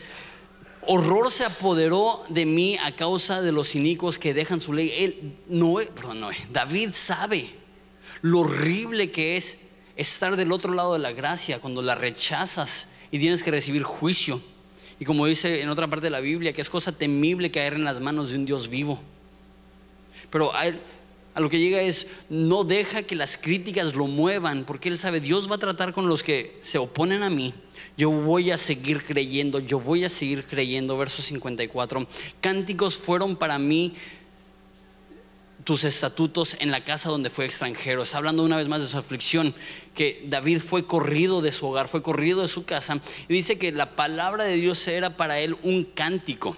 horror 0.88 1.30
se 1.30 1.46
apoderó 1.46 2.24
de 2.30 2.46
mí 2.46 2.78
a 2.78 2.96
causa 2.96 3.42
de 3.42 3.52
los 3.52 3.76
inicuos 3.76 4.18
que 4.18 4.34
dejan 4.34 4.62
su 4.62 4.74
ley. 4.74 4.92
Él, 4.96 5.36
no, 5.48 5.76
perdón, 5.94 6.22
no, 6.22 6.30
David 6.52 6.90
sabe 6.94 7.50
lo 8.22 8.40
horrible 8.40 9.12
que 9.12 9.38
es 9.38 9.60
estar 10.00 10.38
del 10.38 10.52
otro 10.54 10.74
lado 10.74 10.94
de 10.94 11.00
la 11.00 11.12
gracia 11.12 11.60
cuando 11.60 11.82
la 11.82 11.94
rechazas 11.94 12.90
y 13.12 13.20
tienes 13.20 13.44
que 13.44 13.52
recibir 13.52 13.84
juicio. 13.84 14.42
Y 14.98 15.06
como 15.06 15.26
dice 15.26 15.62
en 15.62 15.70
otra 15.70 15.88
parte 15.88 16.06
de 16.06 16.10
la 16.10 16.22
Biblia, 16.22 16.54
que 16.54 16.62
es 16.62 16.70
cosa 16.70 16.92
temible 16.92 17.52
caer 17.52 17.74
en 17.74 17.84
las 17.84 18.00
manos 18.00 18.30
de 18.30 18.38
un 18.38 18.46
Dios 18.46 18.70
vivo. 18.70 19.00
Pero 20.30 20.56
a, 20.56 20.68
él, 20.68 20.80
a 21.34 21.42
lo 21.42 21.50
que 21.50 21.60
llega 21.60 21.82
es, 21.82 22.08
no 22.30 22.64
deja 22.64 23.04
que 23.04 23.16
las 23.16 23.38
críticas 23.38 23.94
lo 23.94 24.08
muevan, 24.08 24.64
porque 24.64 24.90
él 24.90 24.98
sabe, 24.98 25.20
Dios 25.20 25.52
va 25.52 25.56
a 25.56 25.60
tratar 25.60 25.94
con 25.94 26.08
los 26.08 26.24
que 26.24 26.58
se 26.62 26.78
oponen 26.78 27.24
a 27.24 27.30
mí. 27.30 27.54
Yo 27.98 28.10
voy 28.12 28.52
a 28.52 28.58
seguir 28.58 29.04
creyendo, 29.04 29.60
yo 29.60 29.80
voy 29.80 30.06
a 30.06 30.10
seguir 30.10 30.46
creyendo. 30.46 30.98
Verso 30.98 31.22
54. 31.22 32.08
Cánticos 32.40 32.96
fueron 32.96 33.36
para 33.36 33.60
mí 33.60 33.94
tus 35.70 35.84
estatutos 35.84 36.58
en 36.60 36.72
la 36.72 36.84
casa 36.84 37.12
donde 37.12 37.30
fue 37.30 37.46
extranjero. 37.46 38.02
Está 38.02 38.18
hablando 38.18 38.42
una 38.42 38.58
vez 38.58 38.68
más 38.68 38.82
de 38.82 38.88
su 38.88 38.98
aflicción, 38.98 39.54
que 39.94 40.26
David 40.28 40.62
fue 40.62 40.88
corrido 40.88 41.44
de 41.44 41.52
su 41.52 41.68
hogar, 41.68 41.88
fue 41.88 42.02
corrido 42.02 42.42
de 42.42 42.48
su 42.48 42.66
casa, 42.66 43.00
y 43.28 43.34
dice 43.36 43.60
que 43.60 43.72
la 43.72 43.96
palabra 43.96 44.46
de 44.46 44.56
Dios 44.56 44.88
era 44.88 45.16
para 45.16 45.38
él 45.38 45.58
un 45.62 45.84
cántico. 45.84 46.58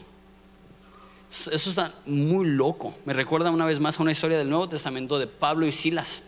Eso 1.30 1.70
está 1.70 1.94
muy 2.06 2.48
loco. 2.48 2.96
Me 3.04 3.12
recuerda 3.12 3.52
una 3.52 3.66
vez 3.66 3.82
más 3.82 4.00
a 4.00 4.04
una 4.04 4.14
historia 4.14 4.38
del 4.38 4.50
Nuevo 4.50 4.70
Testamento 4.70 5.20
de 5.20 5.28
Pablo 5.28 5.68
y 5.68 5.74
Silas, 5.74 6.24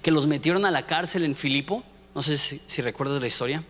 que 0.00 0.12
los 0.12 0.28
metieron 0.28 0.64
a 0.66 0.70
la 0.70 0.86
cárcel 0.86 1.24
en 1.24 1.34
Filipo. 1.34 1.82
No 2.14 2.22
sé 2.22 2.38
si, 2.38 2.80
recuerdas 2.80 3.20
la 3.20 3.26
historia. 3.26 3.64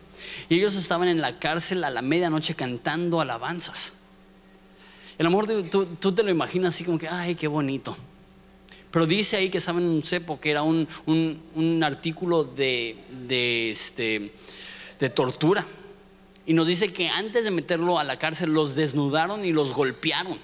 Y 0.49 0.57
ellos 0.57 0.75
estaban 0.75 1.07
en 1.07 1.19
la 1.19 1.39
cárcel 1.39 1.83
a 1.83 1.89
la 1.89 2.03
medianoche 2.03 2.53
cantando 2.53 3.21
alabanzas. 3.21 3.93
El 5.17 5.25
amor, 5.25 5.47
tú, 5.71 5.87
tú 5.99 6.11
te 6.11 6.21
lo 6.21 6.29
imaginas 6.29 6.75
así 6.75 6.83
como 6.83 6.99
que, 6.99 7.09
ay, 7.09 7.33
qué 7.33 7.47
bonito. 7.47 7.97
Pero 8.91 9.05
dice 9.05 9.37
ahí 9.37 9.49
que 9.49 9.59
saben 9.59 9.83
un 9.83 10.03
cepo, 10.03 10.39
que 10.39 10.49
era 10.49 10.63
un, 10.63 10.87
un, 11.05 11.83
artículo 11.83 12.43
de, 12.43 12.97
de, 13.27 13.71
este, 13.71 14.33
de 14.99 15.09
tortura. 15.09 15.65
Y 16.45 16.53
nos 16.53 16.67
dice 16.67 16.91
que 16.91 17.07
antes 17.09 17.43
de 17.43 17.51
meterlo 17.51 17.99
a 17.99 18.03
la 18.03 18.17
cárcel 18.17 18.51
los 18.51 18.75
desnudaron 18.75 19.45
y 19.45 19.51
los 19.51 19.73
golpearon. 19.73 20.39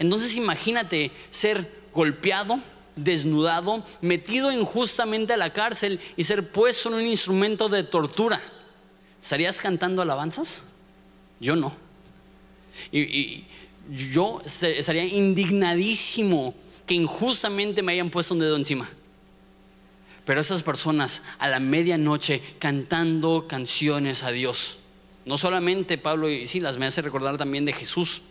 Entonces 0.00 0.36
imagínate 0.36 1.12
ser 1.30 1.70
golpeado, 1.94 2.58
desnudado, 2.96 3.84
metido 4.00 4.50
injustamente 4.50 5.34
a 5.34 5.36
la 5.36 5.52
cárcel 5.52 6.00
y 6.16 6.24
ser 6.24 6.50
puesto 6.50 6.88
en 6.88 6.96
un 6.96 7.06
instrumento 7.06 7.68
de 7.68 7.84
tortura. 7.84 8.40
¿Estarías 9.22 9.60
cantando 9.60 10.02
alabanzas? 10.02 10.62
Yo 11.38 11.54
no. 11.54 11.72
Y 12.90 13.44
yo 13.90 14.42
estaría 14.44 15.04
indignadísimo 15.04 16.54
que 16.86 16.94
injustamente 16.94 17.82
me 17.82 17.92
hayan 17.92 18.10
puesto 18.10 18.34
un 18.34 18.40
dedo 18.40 18.56
encima. 18.56 18.88
Pero 20.24 20.40
esas 20.40 20.62
personas 20.62 21.22
a 21.38 21.48
la 21.48 21.60
medianoche 21.60 22.42
cantando 22.58 23.46
canciones 23.48 24.22
a 24.22 24.30
Dios. 24.30 24.78
No 25.24 25.36
solamente 25.38 25.98
Pablo 25.98 26.28
y 26.28 26.46
Silas, 26.46 26.78
me 26.78 26.86
hace 26.86 27.02
recordar 27.02 27.36
también 27.36 27.64
de 27.64 27.72
Jesús. 27.72 28.22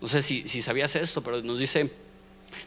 No 0.00 0.08
sé 0.08 0.22
si, 0.22 0.48
si 0.48 0.62
sabías 0.62 0.96
esto, 0.96 1.22
pero 1.22 1.42
nos 1.42 1.58
dice 1.58 1.92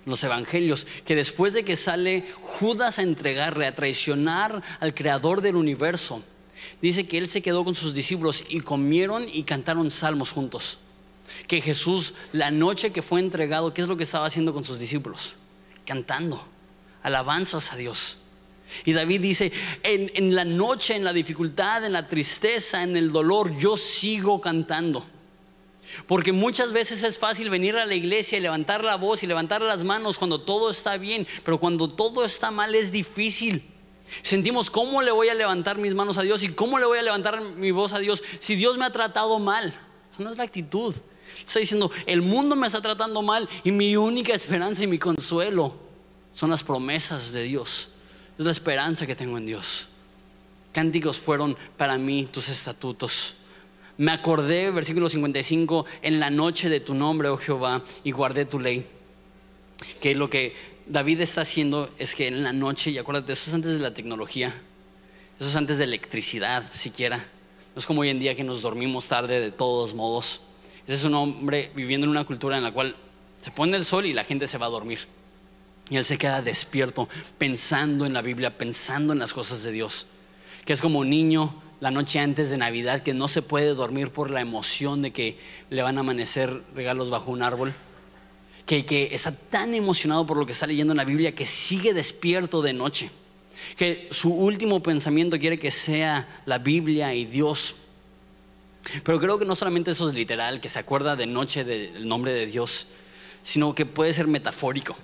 los 0.06 0.24
evangelios 0.24 0.86
que 1.06 1.16
después 1.16 1.54
de 1.54 1.64
que 1.64 1.76
sale 1.76 2.26
Judas 2.42 3.00
a 3.00 3.04
entregarle, 3.04 3.68
a 3.68 3.76
traicionar 3.76 4.62
al 4.80 4.94
creador 4.94 5.42
del 5.42 5.56
universo, 5.56 6.24
dice 6.82 7.08
que 7.08 7.18
él 7.18 7.28
se 7.28 7.42
quedó 7.42 7.64
con 7.64 7.76
sus 7.76 7.94
discípulos 7.94 8.44
y 8.50 8.60
comieron 8.60 9.26
y 9.32 9.44
cantaron 9.44 9.92
salmos 9.92 10.32
juntos 10.32 10.80
que 11.48 11.62
Jesús, 11.62 12.14
la 12.32 12.52
noche 12.52 12.92
que 12.92 13.02
fue 13.02 13.20
entregado, 13.20 13.74
¿qué 13.74 13.82
es 13.82 13.88
lo 13.88 13.98
que 13.98 14.04
estaba 14.04 14.26
haciendo 14.26 14.54
con 14.54 14.64
sus 14.64 14.80
discípulos? 14.80 15.36
Cantando, 15.86 16.46
alabanzas 17.04 17.74
a 17.74 17.78
Dios. 17.78 18.20
Y 18.86 18.94
David 18.94 19.22
dice, 19.22 19.52
en, 19.84 20.36
la 20.36 20.46
noche, 20.46 20.96
en 20.96 21.04
la 21.04 21.14
dificultad, 21.14 21.86
en 21.86 21.94
la 21.94 22.08
tristeza, 22.08 22.84
en 22.84 22.98
el 22.98 23.12
dolor, 23.12 23.56
yo 23.58 23.78
sigo 23.78 24.42
cantando. 24.42 25.06
Porque 26.06 26.34
muchas 26.34 26.74
veces 26.74 27.04
es 27.04 27.18
fácil 27.18 27.50
venir 27.50 27.78
a 27.78 27.86
la 27.86 27.96
iglesia 27.96 28.38
y 28.38 28.42
levantar 28.42 28.84
la 28.84 28.98
voz 28.98 29.24
y 29.24 29.28
levantar 29.28 29.62
las 29.62 29.86
manos 29.86 30.18
cuando 30.18 30.42
todo 30.42 30.70
está 30.70 30.98
bien, 30.98 31.26
pero 31.46 31.60
cuando 31.60 31.88
todo 31.88 32.26
está 32.26 32.52
mal 32.52 32.76
es 32.76 32.92
difícil. 32.92 33.64
Sentimos 34.22 34.70
cómo 34.70 35.02
le 35.02 35.12
voy 35.12 35.30
a 35.30 35.34
levantar 35.34 35.78
mis 35.78 35.94
manos 35.94 36.18
a 36.18 36.22
Dios 36.22 36.44
y 36.44 36.50
cómo 36.50 36.78
le 36.78 36.86
voy 36.86 37.00
a 37.00 37.04
levantar 37.04 37.42
mi 37.42 37.72
voz 37.72 37.94
a 37.94 38.00
Dios 38.00 38.24
si 38.40 38.56
Dios 38.56 38.78
me 38.78 38.86
ha 38.86 38.92
tratado 38.92 39.40
mal. 39.40 39.74
Esa 40.12 40.24
no 40.24 40.30
es 40.30 40.38
la 40.38 40.44
actitud. 40.44 40.94
Está 41.46 41.60
diciendo, 41.60 41.92
el 42.06 42.22
mundo 42.22 42.56
me 42.56 42.68
está 42.68 42.82
tratando 42.82 43.22
mal 43.22 43.48
y 43.64 43.72
mi 43.72 43.96
única 43.96 44.34
esperanza 44.34 44.84
y 44.84 44.88
mi 44.88 44.98
consuelo 44.98 45.74
son 46.34 46.50
las 46.50 46.64
promesas 46.64 47.32
de 47.32 47.44
Dios. 47.44 47.90
Es 48.38 48.46
la 48.46 48.52
esperanza 48.52 49.08
que 49.08 49.16
tengo 49.16 49.38
en 49.38 49.46
Dios. 49.46 49.88
Cánticos 50.72 51.18
fueron 51.18 51.58
para 51.76 51.98
mí 51.98 52.28
tus 52.32 52.50
estatutos. 52.50 53.36
Me 53.98 54.12
acordé, 54.12 54.70
versículo 54.70 55.10
55, 55.10 55.86
en 56.04 56.20
la 56.20 56.30
noche 56.30 56.70
de 56.70 56.80
tu 56.80 56.94
nombre, 56.94 57.30
oh 57.30 57.38
Jehová, 57.38 57.82
y 58.04 58.12
guardé 58.12 58.46
tu 58.46 58.60
ley. 58.60 58.86
Que 60.00 60.14
lo 60.14 60.30
que 60.30 60.56
David 60.86 61.22
está 61.22 61.42
haciendo 61.42 61.90
es 61.98 62.16
que 62.16 62.28
en 62.28 62.44
la 62.44 62.54
noche, 62.54 62.92
y 62.92 63.00
acuérdate, 63.00 63.34
eso 63.34 63.50
es 63.50 63.56
antes 63.56 63.72
de 63.72 63.80
la 63.80 63.96
tecnología, 63.96 64.54
eso 65.40 65.50
es 65.50 65.56
antes 65.56 65.80
de 65.80 65.86
electricidad 65.86 66.64
siquiera. 66.72 67.18
No 67.18 67.80
es 67.80 67.88
como 67.88 68.02
hoy 68.02 68.10
en 68.10 68.20
día 68.20 68.36
que 68.36 68.44
nos 68.44 68.62
dormimos 68.62 69.08
tarde 69.08 69.40
de 69.40 69.52
todos 69.52 69.96
modos. 69.96 70.42
Ese 70.88 70.96
es 70.96 71.04
un 71.04 71.16
hombre 71.16 71.70
viviendo 71.76 72.06
en 72.06 72.12
una 72.12 72.24
cultura 72.24 72.58
en 72.58 72.64
la 72.64 72.72
cual 72.72 72.96
se 73.42 73.52
pone 73.52 73.76
el 73.76 73.84
sol 73.84 74.06
y 74.06 74.14
la 74.14 74.24
gente 74.24 74.48
se 74.48 74.58
va 74.58 74.68
a 74.68 74.70
dormir. 74.70 75.00
Y 75.90 75.98
él 75.98 76.06
se 76.06 76.18
queda 76.18 76.42
despierto, 76.42 77.10
pensando 77.38 78.06
en 78.06 78.14
la 78.14 78.22
Biblia, 78.22 78.58
pensando 78.58 79.12
en 79.12 79.20
las 79.20 79.34
cosas 79.34 79.64
de 79.64 79.74
Dios. 79.74 80.08
Que 80.66 80.74
es 80.74 80.82
como 80.82 81.00
un 81.00 81.10
niño 81.10 81.62
la 81.82 81.92
noche 81.92 82.20
antes 82.20 82.50
de 82.50 82.58
Navidad 82.58 83.04
que 83.04 83.14
no 83.14 83.28
se 83.28 83.42
puede 83.42 83.74
dormir 83.74 84.12
por 84.12 84.32
la 84.32 84.42
emoción 84.42 85.02
de 85.02 85.12
que 85.12 85.38
le 85.70 85.82
van 85.82 85.98
a 85.98 86.02
amanecer 86.02 86.62
regalos 86.74 87.10
bajo 87.10 87.32
un 87.32 87.44
árbol. 87.44 87.74
Que, 88.66 88.86
que 88.86 89.10
está 89.14 89.32
tan 89.32 89.74
emocionado 89.74 90.26
por 90.26 90.38
lo 90.38 90.46
que 90.46 90.52
está 90.54 90.68
leyendo 90.68 90.94
en 90.94 90.98
la 90.98 91.06
Biblia 91.06 91.36
que 91.36 91.46
sigue 91.46 91.94
despierto 91.94 92.62
de 92.62 92.72
noche. 92.72 93.10
Que 93.76 94.08
su 94.12 94.34
último 94.34 94.82
pensamiento 94.82 95.38
quiere 95.38 95.60
que 95.60 95.72
sea 95.72 96.42
la 96.46 96.58
Biblia 96.58 97.14
y 97.14 97.26
Dios. 97.26 97.76
Pero 99.04 99.20
creo 99.20 99.40
que 99.40 99.46
no 99.46 99.56
solamente 99.56 99.92
eso 99.92 100.08
es 100.08 100.16
literal, 100.16 100.62
que 100.62 100.70
se 100.70 100.80
acuerda 100.80 101.16
de 101.16 101.26
noche 101.26 101.64
del 101.64 102.08
nombre 102.08 102.32
de 102.32 102.46
Dios, 102.46 102.88
sino 103.44 103.74
que 103.76 103.86
puede 103.86 104.14
ser 104.14 104.28
metafórico, 104.28 104.96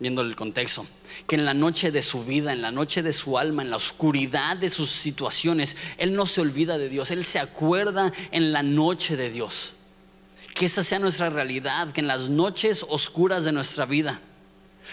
viendo 0.00 0.22
el 0.22 0.36
contexto. 0.36 0.86
Que 1.26 1.36
en 1.36 1.44
la 1.44 1.54
noche 1.54 1.90
de 1.90 2.02
su 2.02 2.24
vida, 2.24 2.52
en 2.52 2.62
la 2.62 2.70
noche 2.70 3.02
de 3.02 3.12
su 3.12 3.38
alma, 3.38 3.62
en 3.62 3.70
la 3.70 3.76
oscuridad 3.76 4.56
de 4.56 4.70
sus 4.70 4.90
situaciones, 4.90 5.76
Él 5.98 6.14
no 6.14 6.26
se 6.26 6.40
olvida 6.40 6.78
de 6.78 6.88
Dios, 6.88 7.10
Él 7.10 7.24
se 7.24 7.38
acuerda 7.38 8.12
en 8.30 8.52
la 8.52 8.62
noche 8.62 9.16
de 9.16 9.30
Dios. 9.30 9.74
Que 10.54 10.66
esa 10.66 10.82
sea 10.82 10.98
nuestra 10.98 11.30
realidad, 11.30 11.92
que 11.92 12.00
en 12.00 12.08
las 12.08 12.28
noches 12.28 12.84
oscuras 12.88 13.44
de 13.44 13.52
nuestra 13.52 13.86
vida 13.86 14.20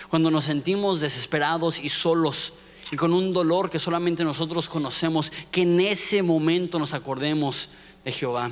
Cuando 0.09 0.31
nos 0.31 0.45
sentimos 0.45 1.01
desesperados 1.01 1.79
y 1.79 1.89
solos 1.89 2.53
y 2.91 2.95
con 2.95 3.13
un 3.13 3.33
dolor 3.33 3.69
que 3.69 3.79
solamente 3.79 4.23
nosotros 4.23 4.69
conocemos, 4.69 5.31
que 5.51 5.61
en 5.61 5.79
ese 5.79 6.23
momento 6.23 6.79
nos 6.79 6.93
acordemos 6.93 7.69
de 8.03 8.11
Jehová. 8.11 8.51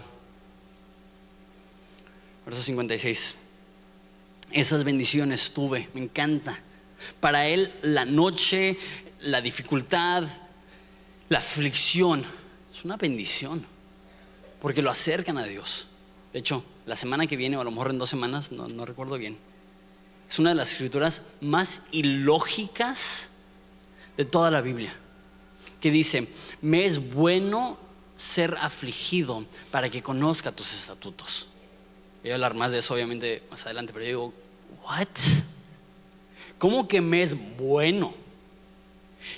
Verso 2.46 2.62
56. 2.62 3.36
Esas 4.52 4.84
bendiciones 4.84 5.52
tuve, 5.54 5.90
me 5.94 6.02
encanta. 6.02 6.58
Para 7.20 7.48
él 7.48 7.74
la 7.82 8.06
noche, 8.06 8.78
la 9.20 9.42
dificultad, 9.42 10.24
la 11.30 11.40
aflicción 11.40 12.24
es 12.74 12.86
una 12.86 12.96
bendición, 12.96 13.66
porque 14.62 14.82
lo 14.82 14.90
acercan 14.90 15.38
a 15.38 15.44
Dios. 15.44 15.88
De 16.32 16.40
hecho, 16.40 16.64
la 16.86 16.96
semana 16.96 17.28
que 17.28 17.36
viene, 17.36 17.58
o 17.58 17.62
a 17.62 17.64
lo 17.64 17.72
mejor 17.72 17.92
en 17.92 17.98
dos 17.98 18.10
semanas, 18.10 18.52
no, 18.52 18.68
no 18.68 18.86
recuerdo 18.86 19.18
bien, 19.18 19.38
es 20.30 20.40
una 20.40 20.50
de 20.50 20.56
las 20.56 20.72
escrituras 20.72 21.24
más 21.42 21.82
ilógicas 21.92 23.30
de 24.16 24.26
toda 24.26 24.52
la 24.52 24.62
Biblia, 24.62 24.94
que 25.80 25.92
dice, 25.92 26.28
me 26.62 26.86
es 26.86 27.14
bueno 27.14 27.78
ser 28.18 28.58
afligido 28.60 29.46
para 29.72 29.90
que 29.90 30.02
conozca 30.02 30.52
tus 30.52 30.74
estatutos. 30.74 31.48
Voy 32.22 32.32
a 32.32 32.34
hablar 32.34 32.56
más 32.56 32.72
de 32.72 32.80
eso 32.80 32.94
obviamente 32.94 33.44
más 33.50 33.66
adelante, 33.66 33.94
pero 33.94 34.06
yo 34.06 34.10
digo, 34.10 34.34
¿what? 34.84 35.08
¿Cómo 36.58 36.88
que 36.88 37.00
me 37.00 37.22
es 37.22 37.36
bueno? 37.58 38.14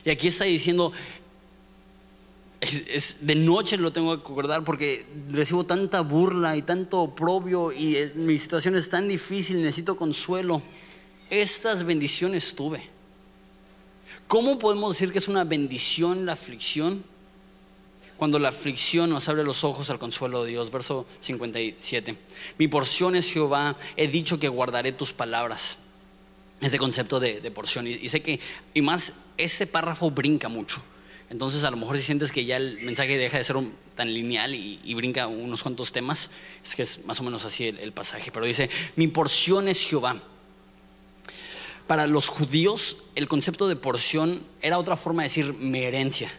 Y 0.05 0.09
aquí 0.09 0.27
está 0.27 0.45
diciendo, 0.45 0.93
es, 2.61 3.25
de 3.25 3.35
noche 3.35 3.77
lo 3.77 3.91
tengo 3.91 4.15
que 4.15 4.21
acordar 4.21 4.63
porque 4.63 5.05
recibo 5.29 5.65
tanta 5.65 6.01
burla 6.01 6.55
y 6.55 6.61
tanto 6.61 7.01
oprobio 7.01 7.71
y 7.71 7.95
eh, 7.95 8.13
mi 8.15 8.37
situación 8.37 8.75
es 8.75 8.89
tan 8.89 9.07
difícil, 9.07 9.61
necesito 9.61 9.97
consuelo. 9.97 10.61
Estas 11.29 11.83
bendiciones 11.83 12.55
tuve. 12.55 12.81
¿Cómo 14.27 14.59
podemos 14.59 14.95
decir 14.95 15.11
que 15.11 15.19
es 15.19 15.27
una 15.27 15.43
bendición 15.43 16.25
la 16.25 16.33
aflicción? 16.33 17.03
Cuando 18.19 18.37
la 18.37 18.49
aflicción 18.49 19.09
nos 19.09 19.29
abre 19.29 19.45
los 19.45 19.63
ojos 19.63 19.89
al 19.89 19.97
consuelo 19.97 20.43
de 20.43 20.51
Dios. 20.51 20.69
Verso 20.69 21.07
57. 21.21 22.17
Mi 22.57 22.67
porción 22.67 23.15
es 23.15 23.31
Jehová, 23.31 23.77
he 23.95 24.09
dicho 24.09 24.39
que 24.39 24.49
guardaré 24.49 24.91
tus 24.91 25.13
palabras. 25.13 25.77
Ese 26.59 26.77
concepto 26.77 27.21
de, 27.21 27.39
porción. 27.51 27.87
Y, 27.87 28.09
sé 28.09 28.21
que, 28.21 28.41
y 28.73 28.81
más, 28.81 29.13
ese 29.37 29.65
párrafo 29.65 30.11
brinca 30.11 30.49
mucho. 30.49 30.83
Entonces, 31.29 31.63
a 31.63 31.71
lo 31.71 31.77
mejor 31.77 31.95
si 31.95 32.03
sientes 32.03 32.33
que 32.33 32.43
ya 32.43 32.57
el 32.57 32.81
mensaje 32.81 33.17
deja 33.17 33.37
de 33.37 33.43
ser 33.45 33.55
tan 33.95 34.13
lineal 34.13 34.53
y, 34.53 34.93
brinca 34.93 35.27
unos 35.27 35.63
cuantos 35.63 35.93
temas, 35.93 36.29
es 36.63 36.75
que 36.75 36.81
es 36.81 37.05
más 37.05 37.21
o 37.21 37.23
menos 37.23 37.45
así 37.45 37.67
el 37.67 37.93
pasaje. 37.93 38.31
Pero 38.31 38.45
dice: 38.45 38.69
Mi 38.97 39.07
porción 39.07 39.69
es 39.69 39.81
Jehová 39.81 40.21
para 41.89 42.05
los 42.05 42.27
judíos 42.27 42.97
el 43.15 43.27
concepto 43.27 43.67
de 43.67 43.75
porción 43.75 44.43
era 44.61 44.77
otra 44.77 44.95
forma 44.95 45.23
de 45.23 45.29
decir 45.29 45.53
mi 45.55 45.79
herencia. 45.79 46.29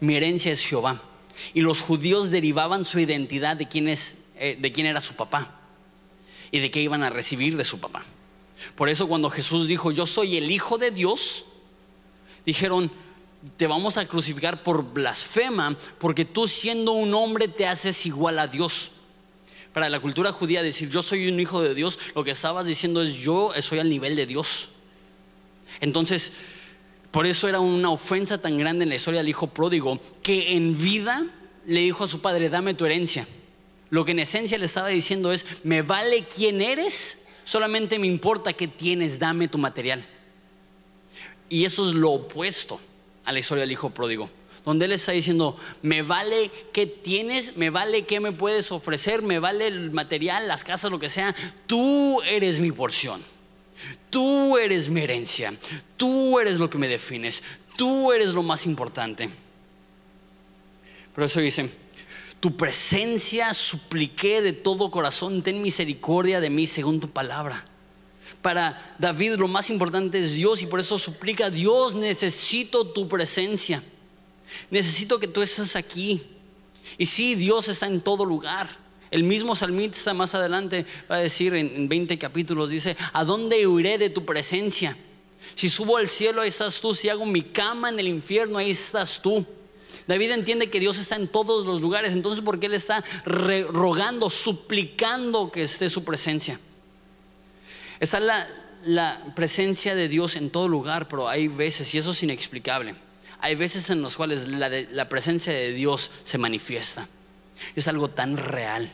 Mi 0.00 0.16
herencia 0.16 0.50
es 0.52 0.66
Jehová. 0.66 1.00
Y 1.54 1.60
los 1.60 1.80
judíos 1.80 2.30
derivaban 2.30 2.84
su 2.84 2.98
identidad 2.98 3.56
de 3.56 3.68
quién, 3.68 3.88
es, 3.88 4.16
eh, 4.36 4.56
de 4.58 4.72
quién 4.72 4.86
era 4.86 5.00
su 5.00 5.14
papá 5.14 5.60
y 6.50 6.58
de 6.60 6.70
qué 6.70 6.80
iban 6.80 7.02
a 7.02 7.10
recibir 7.10 7.56
de 7.56 7.64
su 7.64 7.80
papá. 7.80 8.04
Por 8.74 8.88
eso 8.88 9.08
cuando 9.08 9.30
Jesús 9.30 9.68
dijo, 9.68 9.90
yo 9.90 10.06
soy 10.06 10.36
el 10.36 10.50
Hijo 10.50 10.76
de 10.76 10.90
Dios, 10.90 11.44
dijeron, 12.44 12.90
te 13.56 13.66
vamos 13.66 13.96
a 13.96 14.04
crucificar 14.04 14.62
por 14.62 14.92
blasfema, 14.92 15.76
porque 15.98 16.24
tú 16.24 16.46
siendo 16.46 16.92
un 16.92 17.14
hombre 17.14 17.48
te 17.48 17.66
haces 17.66 18.04
igual 18.06 18.38
a 18.38 18.46
Dios. 18.46 18.90
Para 19.72 19.88
la 19.88 20.00
cultura 20.00 20.32
judía 20.32 20.62
decir 20.62 20.90
yo 20.90 21.00
soy 21.00 21.28
un 21.28 21.38
hijo 21.38 21.62
de 21.62 21.74
Dios, 21.74 21.98
lo 22.14 22.24
que 22.24 22.32
estabas 22.32 22.66
diciendo 22.66 23.02
es 23.02 23.14
yo 23.14 23.52
soy 23.60 23.78
al 23.78 23.88
nivel 23.88 24.16
de 24.16 24.26
Dios. 24.26 24.68
Entonces, 25.80 26.34
por 27.10 27.26
eso 27.26 27.48
era 27.48 27.60
una 27.60 27.90
ofensa 27.90 28.40
tan 28.40 28.56
grande 28.58 28.84
en 28.84 28.88
la 28.88 28.94
historia 28.94 29.20
del 29.20 29.28
hijo 29.28 29.48
pródigo, 29.48 30.00
que 30.22 30.54
en 30.54 30.76
vida 30.76 31.26
le 31.66 31.80
dijo 31.80 32.04
a 32.04 32.08
su 32.08 32.20
padre, 32.20 32.48
dame 32.48 32.74
tu 32.74 32.86
herencia. 32.86 33.26
Lo 33.90 34.04
que 34.04 34.12
en 34.12 34.20
esencia 34.20 34.58
le 34.58 34.66
estaba 34.66 34.88
diciendo 34.88 35.32
es, 35.32 35.64
me 35.64 35.82
vale 35.82 36.26
quién 36.26 36.60
eres, 36.60 37.24
solamente 37.44 37.98
me 37.98 38.06
importa 38.06 38.52
qué 38.52 38.68
tienes, 38.68 39.18
dame 39.18 39.48
tu 39.48 39.58
material. 39.58 40.04
Y 41.48 41.64
eso 41.64 41.88
es 41.88 41.94
lo 41.94 42.12
opuesto 42.12 42.80
a 43.24 43.32
la 43.32 43.40
historia 43.40 43.62
del 43.62 43.72
hijo 43.72 43.90
pródigo 43.90 44.30
donde 44.64 44.84
Él 44.84 44.92
está 44.92 45.12
diciendo, 45.12 45.56
me 45.82 46.02
vale 46.02 46.50
qué 46.72 46.86
tienes, 46.86 47.56
me 47.56 47.70
vale 47.70 48.02
qué 48.02 48.20
me 48.20 48.32
puedes 48.32 48.70
ofrecer, 48.72 49.22
me 49.22 49.38
vale 49.38 49.66
el 49.66 49.90
material, 49.90 50.48
las 50.48 50.64
casas, 50.64 50.90
lo 50.90 50.98
que 50.98 51.08
sea, 51.08 51.34
tú 51.66 52.20
eres 52.22 52.60
mi 52.60 52.72
porción, 52.72 53.22
tú 54.10 54.56
eres 54.58 54.88
mi 54.88 55.00
herencia, 55.00 55.54
tú 55.96 56.38
eres 56.38 56.58
lo 56.58 56.68
que 56.68 56.78
me 56.78 56.88
defines, 56.88 57.42
tú 57.76 58.12
eres 58.12 58.34
lo 58.34 58.42
más 58.42 58.66
importante. 58.66 59.30
Por 61.14 61.24
eso 61.24 61.40
dice, 61.40 61.70
tu 62.40 62.56
presencia 62.56 63.52
supliqué 63.52 64.42
de 64.42 64.52
todo 64.52 64.90
corazón, 64.90 65.42
ten 65.42 65.62
misericordia 65.62 66.40
de 66.40 66.50
mí 66.50 66.66
según 66.66 67.00
tu 67.00 67.10
palabra. 67.10 67.66
Para 68.42 68.94
David 68.98 69.34
lo 69.34 69.48
más 69.48 69.68
importante 69.68 70.18
es 70.18 70.32
Dios 70.32 70.62
y 70.62 70.66
por 70.66 70.80
eso 70.80 70.96
suplica, 70.96 71.50
Dios 71.50 71.94
necesito 71.94 72.86
tu 72.92 73.08
presencia. 73.08 73.82
Necesito 74.70 75.18
que 75.20 75.28
tú 75.28 75.42
estés 75.42 75.76
aquí. 75.76 76.22
Y 76.96 77.06
sí, 77.06 77.34
Dios 77.34 77.68
está 77.68 77.86
en 77.86 78.00
todo 78.00 78.24
lugar. 78.24 78.68
El 79.10 79.24
mismo 79.24 79.56
salmista 79.56 80.14
más 80.14 80.34
adelante 80.34 80.86
va 81.10 81.16
a 81.16 81.20
decir 81.20 81.54
en 81.54 81.88
20 81.88 82.18
capítulos, 82.18 82.70
dice, 82.70 82.96
¿a 83.12 83.24
dónde 83.24 83.66
huiré 83.66 83.98
de 83.98 84.10
tu 84.10 84.24
presencia? 84.24 84.96
Si 85.54 85.68
subo 85.68 85.96
al 85.96 86.08
cielo, 86.08 86.42
ahí 86.42 86.48
estás 86.48 86.80
tú. 86.80 86.94
Si 86.94 87.08
hago 87.08 87.26
mi 87.26 87.42
cama 87.42 87.88
en 87.88 87.98
el 87.98 88.08
infierno, 88.08 88.58
ahí 88.58 88.70
estás 88.70 89.20
tú. 89.20 89.44
David 90.06 90.30
entiende 90.32 90.70
que 90.70 90.80
Dios 90.80 90.98
está 90.98 91.16
en 91.16 91.28
todos 91.28 91.66
los 91.66 91.80
lugares, 91.80 92.12
entonces 92.12 92.44
¿por 92.44 92.58
qué 92.60 92.66
Él 92.66 92.74
está 92.74 93.04
rogando, 93.24 94.30
suplicando 94.30 95.50
que 95.50 95.64
esté 95.64 95.88
su 95.90 96.04
presencia? 96.04 96.60
Está 97.98 98.20
la, 98.20 98.48
la 98.84 99.32
presencia 99.34 99.94
de 99.94 100.08
Dios 100.08 100.36
en 100.36 100.50
todo 100.50 100.68
lugar, 100.68 101.08
pero 101.08 101.28
hay 101.28 101.48
veces, 101.48 101.94
y 101.94 101.98
eso 101.98 102.12
es 102.12 102.22
inexplicable, 102.22 102.94
hay 103.40 103.54
veces 103.54 103.90
en 103.90 104.02
las 104.02 104.16
cuales 104.16 104.48
la, 104.48 105.08
presencia 105.08 105.52
de 105.52 105.72
Dios 105.72 106.10
se 106.24 106.38
manifiesta. 106.38 107.08
Es 107.76 107.88
algo 107.88 108.08
tan 108.08 108.36
real, 108.36 108.90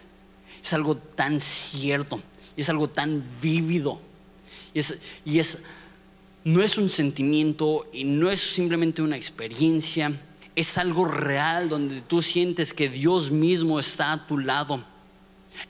es 0.62 0.73
algo 0.73 0.97
tan 0.97 1.40
cierto, 1.40 2.21
es 2.57 2.69
algo 2.69 2.88
tan 2.88 3.25
vívido. 3.40 4.01
Y 4.75 4.79
es, 4.81 4.99
y 5.25 5.38
es, 5.38 5.59
no 6.45 6.62
es 6.62 6.79
un 6.79 6.90
sentimiento 6.90 7.88
y 7.92 8.05
no 8.05 8.31
es 8.31 8.40
simplemente 8.40 9.03
una 9.03 9.16
experiencia, 9.16 10.12
es 10.55 10.79
algo 10.79 11.05
real 11.05 11.69
donde 11.69 12.01
tú 12.01 12.23
sientes 12.23 12.73
que 12.73 12.88
Dios 12.88 13.31
mismo 13.31 13.79
está 13.79 14.12
a 14.12 14.27
tu 14.27 14.38
lado. 14.38 14.83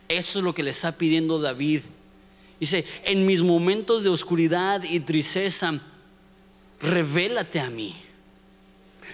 Eso 0.08 0.38
es 0.38 0.44
lo 0.44 0.54
que 0.54 0.62
le 0.62 0.70
está 0.70 0.92
pidiendo 0.92 1.38
David. 1.38 1.82
Dice, 2.58 2.84
en 3.04 3.26
mis 3.26 3.42
momentos 3.42 4.02
de 4.02 4.08
oscuridad 4.08 4.82
y 4.84 5.00
tristeza, 5.00 5.80
revélate 6.80 7.60
a 7.60 7.68
mí 7.70 7.94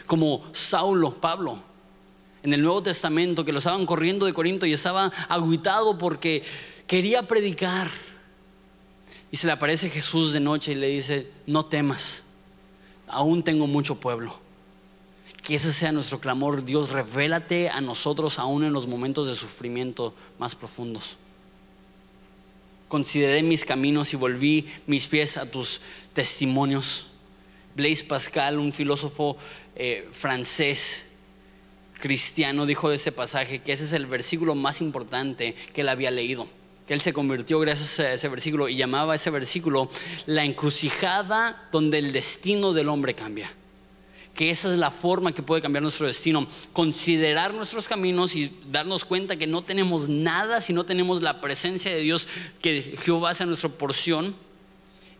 como 0.07 0.45
Saulo, 0.53 1.15
Pablo, 1.15 1.59
en 2.43 2.53
el 2.53 2.63
Nuevo 2.63 2.83
Testamento, 2.83 3.45
que 3.45 3.53
lo 3.53 3.59
estaban 3.59 3.87
corriendo 3.87 4.27
de 4.27 4.35
Corinto 4.35 4.67
y 4.67 4.73
estaba 4.73 5.13
aguitado 5.29 5.97
porque 5.99 6.43
quería 6.87 7.23
predicar. 7.23 7.91
Y 9.31 9.37
se 9.37 9.47
le 9.47 9.53
aparece 9.53 9.89
Jesús 9.89 10.33
de 10.33 10.41
noche 10.41 10.73
y 10.73 10.75
le 10.75 10.89
dice, 10.89 11.31
no 11.47 11.65
temas, 11.65 12.25
aún 13.07 13.43
tengo 13.43 13.67
mucho 13.67 13.99
pueblo. 13.99 14.39
Que 15.43 15.55
ese 15.55 15.73
sea 15.73 15.93
nuestro 15.93 16.21
clamor, 16.21 16.65
Dios, 16.65 16.91
revélate 16.91 17.71
a 17.71 17.81
nosotros 17.81 18.39
aún 18.39 18.65
en 18.65 18.73
los 18.73 18.87
momentos 18.87 19.27
de 19.29 19.35
sufrimiento 19.35 20.15
más 20.39 20.55
profundos. 20.55 21.17
Consideré 22.89 23.43
mis 23.43 23.65
caminos 23.65 24.13
y 24.13 24.17
volví 24.17 24.69
mis 24.87 25.07
pies 25.07 25.37
a 25.39 25.51
tus 25.51 25.81
testimonios. 26.13 27.07
Blaise 27.75 28.03
Pascal, 28.03 28.59
un 28.59 28.73
filósofo 28.73 29.39
eh, 29.75 30.07
francés 30.13 31.07
cristiano, 32.03 32.67
dijo 32.67 32.91
de 32.91 32.97
ese 32.97 33.13
pasaje 33.13 33.61
que 33.61 33.73
ese 33.73 33.85
es 33.85 33.93
el 33.93 34.07
versículo 34.07 34.57
más 34.57 34.81
importante 34.81 35.55
que 35.73 35.83
él 35.83 35.89
había 35.89 36.11
leído. 36.11 36.49
Que 36.89 36.95
él 36.95 37.01
se 37.01 37.13
convirtió 37.13 37.61
gracias 37.61 38.01
a 38.01 38.13
ese 38.13 38.29
versículo 38.29 38.69
y 38.69 38.75
llamaba 38.75 39.13
a 39.13 39.15
ese 39.15 39.31
versículo 39.31 39.89
la 40.27 40.45
encrucijada 40.45 41.69
donde 41.71 41.99
el 41.99 42.13
destino 42.13 42.73
del 42.73 42.89
hombre 42.89 43.15
cambia. 43.15 43.49
Que 44.35 44.51
esa 44.51 44.73
es 44.73 44.81
la 44.81 44.91
forma 44.91 45.33
que 45.33 45.45
puede 45.45 45.63
cambiar 45.63 45.83
nuestro 45.83 46.09
destino. 46.09 46.49
Considerar 46.73 47.55
nuestros 47.55 47.87
caminos 47.87 48.35
y 48.35 48.53
darnos 48.69 49.05
cuenta 49.05 49.37
que 49.37 49.47
no 49.47 49.63
tenemos 49.63 50.09
nada 50.09 50.61
si 50.61 50.73
no 50.73 50.85
tenemos 50.85 51.23
la 51.23 51.41
presencia 51.41 51.95
de 51.95 52.01
Dios, 52.01 52.27
que 52.61 52.97
Jehová 53.01 53.33
sea 53.33 53.47
nuestra 53.47 53.69
porción 53.69 54.35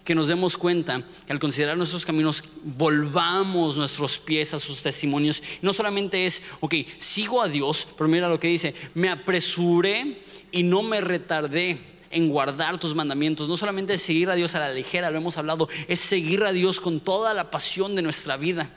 que 0.05 0.15
nos 0.15 0.29
demos 0.29 0.57
cuenta 0.57 1.03
que 1.27 1.33
al 1.33 1.39
considerar 1.39 1.77
nuestros 1.77 2.05
caminos 2.05 2.45
volvamos 2.65 3.77
nuestros 3.77 4.19
pies 4.19 4.53
a 4.55 4.59
sus 4.59 4.83
testimonios. 4.83 5.43
No 5.63 5.73
solamente 5.73 6.27
es, 6.27 6.43
ok, 6.61 6.75
sigo 6.99 7.41
a 7.41 7.49
Dios, 7.49 7.87
pero 7.97 8.09
mira 8.09 8.29
lo 8.29 8.41
que 8.41 8.49
dice, 8.49 8.75
me 8.95 9.09
apresuré 9.09 10.23
y 10.51 10.63
no 10.63 10.83
me 10.83 11.01
retardé 11.01 11.79
en 12.11 12.29
guardar 12.29 12.79
tus 12.79 12.95
mandamientos. 12.95 13.49
No 13.49 13.57
solamente 13.57 13.95
es 13.95 14.03
seguir 14.03 14.29
a 14.31 14.35
Dios 14.35 14.55
a 14.55 14.61
la 14.61 14.73
ligera, 14.73 15.11
lo 15.11 15.19
hemos 15.19 15.39
hablado, 15.39 15.69
es 15.89 16.01
seguir 16.01 16.45
a 16.45 16.53
Dios 16.53 16.81
con 16.81 17.01
toda 17.01 17.33
la 17.33 17.51
pasión 17.51 17.95
de 17.95 18.03
nuestra 18.03 18.37
vida. 18.37 18.71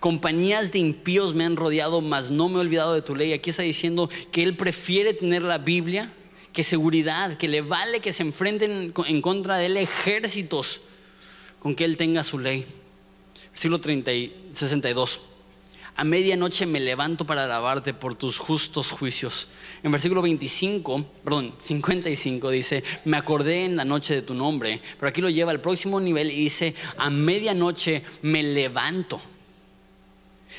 Compañías 0.00 0.72
de 0.72 0.78
impíos 0.78 1.34
me 1.34 1.44
han 1.44 1.56
rodeado, 1.56 2.00
mas 2.00 2.30
no 2.30 2.48
me 2.48 2.56
he 2.56 2.60
olvidado 2.60 2.94
de 2.94 3.02
tu 3.02 3.16
ley. 3.16 3.32
Aquí 3.32 3.50
está 3.50 3.62
diciendo 3.62 4.10
que 4.30 4.42
él 4.42 4.56
prefiere 4.56 5.14
tener 5.14 5.42
la 5.42 5.58
Biblia 5.58 6.12
que 6.56 6.62
seguridad, 6.62 7.36
que 7.36 7.48
le 7.48 7.60
vale 7.60 8.00
que 8.00 8.14
se 8.14 8.22
enfrenten 8.22 8.94
en 9.06 9.20
contra 9.20 9.58
de 9.58 9.66
él 9.66 9.76
ejércitos 9.76 10.80
con 11.58 11.74
que 11.74 11.84
él 11.84 11.98
tenga 11.98 12.24
su 12.24 12.38
ley. 12.38 12.64
Versículo 13.50 13.78
30 13.78 14.12
y 14.14 14.50
62. 14.54 15.20
A 15.96 16.04
medianoche 16.04 16.64
me 16.64 16.80
levanto 16.80 17.26
para 17.26 17.44
alabarte 17.44 17.92
por 17.92 18.14
tus 18.14 18.38
justos 18.38 18.90
juicios. 18.90 19.48
En 19.82 19.92
versículo 19.92 20.22
25, 20.22 21.04
perdón, 21.22 21.54
55 21.58 22.48
dice, 22.48 22.82
me 23.04 23.18
acordé 23.18 23.66
en 23.66 23.76
la 23.76 23.84
noche 23.84 24.14
de 24.14 24.22
tu 24.22 24.32
nombre, 24.32 24.80
pero 24.98 25.10
aquí 25.10 25.20
lo 25.20 25.28
lleva 25.28 25.50
al 25.50 25.60
próximo 25.60 26.00
nivel 26.00 26.30
y 26.30 26.36
dice, 26.36 26.74
a 26.96 27.10
medianoche 27.10 28.02
me 28.22 28.42
levanto. 28.42 29.20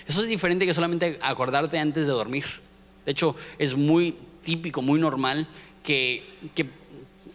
Eso 0.06 0.22
es 0.22 0.28
diferente 0.28 0.68
que 0.68 0.76
solamente 0.76 1.18
acordarte 1.24 1.80
antes 1.80 2.06
de 2.06 2.14
dormir. 2.14 2.46
De 3.04 3.14
hecho, 3.14 3.36
es 3.58 3.76
muy 3.76 4.16
típico, 4.44 4.82
muy 4.82 5.00
normal 5.00 5.48
que, 5.88 6.22
que 6.54 6.68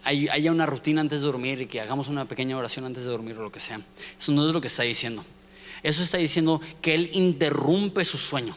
haya 0.03 0.51
una 0.51 0.67
rutina 0.67 1.01
antes 1.01 1.21
de 1.21 1.25
dormir 1.25 1.61
y 1.61 1.65
que 1.65 1.81
hagamos 1.81 2.07
una 2.07 2.25
pequeña 2.25 2.55
oración 2.55 2.85
antes 2.85 3.03
de 3.03 3.09
dormir 3.09 3.35
o 3.39 3.41
lo 3.41 3.51
que 3.51 3.59
sea. 3.59 3.81
Eso 4.19 4.31
no 4.31 4.47
es 4.47 4.53
lo 4.53 4.61
que 4.61 4.67
está 4.67 4.83
diciendo. 4.83 5.25
Eso 5.81 6.03
está 6.03 6.19
diciendo 6.19 6.61
que 6.79 6.93
Él 6.93 7.09
interrumpe 7.13 8.05
su 8.05 8.19
sueño. 8.19 8.55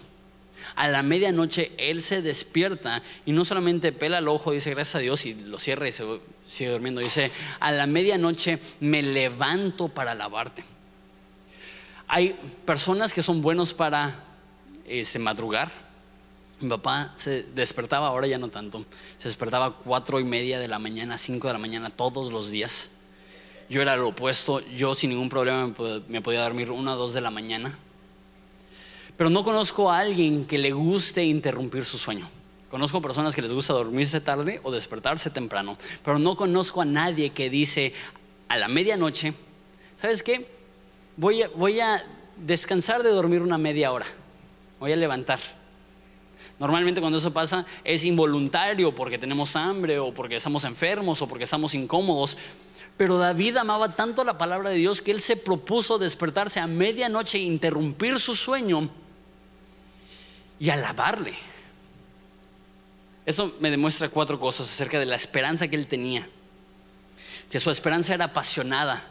A 0.75 0.87
la 0.89 1.03
medianoche 1.03 1.73
Él 1.79 2.03
se 2.03 2.21
despierta 2.21 3.03
y 3.25 3.33
no 3.33 3.47
solamente 3.47 3.91
pela 3.91 4.19
el 4.19 4.29
ojo, 4.29 4.53
dice 4.53 4.69
gracias 4.69 4.97
a 4.97 4.99
Dios 4.99 5.25
y 5.25 5.33
lo 5.33 5.59
cierra 5.59 5.89
y 5.89 5.93
se 5.93 6.05
sigue 6.47 6.73
durmiendo. 6.73 7.01
Dice, 7.01 7.31
a 7.59 7.73
la 7.73 7.87
medianoche 7.87 8.59
me 8.81 9.03
levanto 9.03 9.89
para 9.89 10.13
alabarte. 10.13 10.63
Hay 12.07 12.39
personas 12.67 13.15
que 13.15 13.23
son 13.23 13.41
buenos 13.41 13.73
para 13.73 14.25
este, 14.87 15.19
madrugar. 15.19 15.86
Mi 16.61 16.71
papá 16.71 17.13
se 17.17 17.43
despertaba, 17.43 18.09
ahora 18.09 18.27
ya 18.27 18.39
no 18.39 18.49
tanto, 18.49 18.85
se 19.19 19.29
despertaba 19.29 19.67
a 19.67 19.73
cuatro 19.73 20.21
y 20.21 20.25
media 20.25 20.59
de 20.59 20.69
la 20.69 20.79
mañana, 20.79 21.19
cinco 21.19 21.49
de 21.49 21.53
la 21.53 21.59
mañana 21.59 21.91
todos 21.91 22.33
los 22.33 22.51
días. 22.51 22.91
Yo 23.69 23.83
era 23.83 23.97
lo 23.97 24.09
opuesto, 24.09 24.61
yo 24.61 24.95
sin 24.95 25.11
ningún 25.11 25.29
problema 25.29 25.73
me 26.09 26.23
podía 26.23 26.43
dormir 26.43 26.71
una 26.71 26.95
o 26.95 26.97
dos 26.97 27.13
de 27.13 27.21
la 27.21 27.31
mañana. 27.31 27.77
Pero 29.17 29.29
no 29.29 29.45
conozco 29.45 29.91
a 29.91 29.99
alguien 29.99 30.47
que 30.47 30.57
le 30.57 30.73
guste 30.73 31.25
interrumpir 31.25 31.85
su 31.85 31.99
sueño. 31.99 32.29
Conozco 32.71 33.01
personas 33.01 33.35
que 33.35 33.43
les 33.43 33.53
gusta 33.53 33.73
dormirse 33.73 34.21
tarde 34.21 34.61
o 34.63 34.71
despertarse 34.71 35.31
temprano, 35.31 35.79
pero 36.05 36.19
no 36.19 36.37
conozco 36.37 36.81
a 36.81 36.85
nadie 36.85 37.31
que 37.31 37.49
dice 37.49 37.93
a 38.49 38.57
la 38.57 38.69
medianoche, 38.69 39.35
¿sabes 40.01 40.23
qué? 40.23 40.49
Voy 41.17 41.43
a, 41.43 41.49
voy 41.49 41.81
a 41.81 42.05
descansar 42.37 43.03
de 43.03 43.11
dormir 43.11 43.43
una 43.43 43.57
media 43.57 43.93
hora, 43.93 44.07
voy 44.81 44.93
a 44.93 44.97
levantar. 44.97 45.56
Normalmente 46.59 47.01
cuando 47.01 47.19
eso 47.19 47.33
pasa 47.33 47.67
es 47.85 48.05
involuntario 48.05 48.95
porque 48.95 49.19
tenemos 49.19 49.57
hambre 49.57 49.99
o 49.99 50.13
porque 50.13 50.37
estamos 50.37 50.65
enfermos 50.65 51.21
o 51.21 51.29
porque 51.29 51.45
estamos 51.45 51.75
incómodos, 51.75 52.39
pero 52.97 53.19
David 53.19 53.59
amaba 53.59 53.95
tanto 53.95 54.25
la 54.25 54.39
palabra 54.39 54.71
de 54.71 54.77
Dios 54.77 55.03
que 55.03 55.11
él 55.11 55.21
se 55.21 55.37
propuso 55.37 55.99
despertarse 55.99 56.61
a 56.61 56.67
medianoche 56.67 57.39
e 57.39 57.43
interrumpir 57.43 58.19
su 58.19 58.35
sueño 58.35 58.89
y 60.59 60.71
alabarle. 60.71 61.35
Eso 63.27 63.55
me 63.61 63.71
demuestra 63.71 64.09
cuatro 64.09 64.41
cosas 64.41 64.71
acerca 64.71 64.99
de 64.99 65.05
la 65.05 65.17
esperanza 65.17 65.69
que 65.69 65.77
él 65.77 65.87
tenía. 65.87 66.27
Que 67.51 67.61
su 67.61 67.71
esperanza 67.71 68.15
era 68.15 68.27
apasionada, 68.27 69.05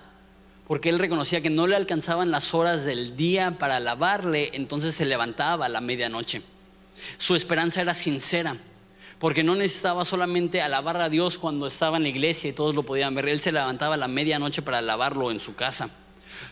porque 0.68 0.90
él 0.90 0.98
reconocía 0.98 1.42
que 1.42 1.50
no 1.50 1.68
le 1.68 1.76
alcanzaban 1.76 2.32
las 2.32 2.56
horas 2.56 2.86
del 2.86 3.16
día 3.16 3.58
para 3.60 3.76
alabarle, 3.76 4.52
entonces 4.54 4.96
se 4.96 5.06
levantaba 5.06 5.68
a 5.68 5.70
la 5.70 5.82
medianoche. 5.82 6.42
Su 7.18 7.36
esperanza 7.36 7.82
era 7.82 7.94
sincera 7.94 8.58
porque 9.20 9.44
no 9.44 9.56
necesitaba 9.56 10.04
solamente 10.06 10.62
alabar 10.62 11.00
a 11.02 11.10
Dios 11.10 11.38
cuando 11.38 11.68
estaba 11.68 11.98
en 11.98 12.04
la 12.04 12.10
iglesia 12.10 12.50
y 12.50 12.54
todos 12.54 12.76
lo 12.76 12.84
podían 12.84 13.16
ver. 13.16 13.30
Él 13.30 13.40
se 13.40 13.52
levantaba 13.52 13.96
a 13.96 13.98
la 13.98 14.08
medianoche 14.08 14.62
para 14.62 14.80
alabarlo 14.80 15.32
en 15.32 15.40
su 15.40 15.56
casa. 15.56 15.90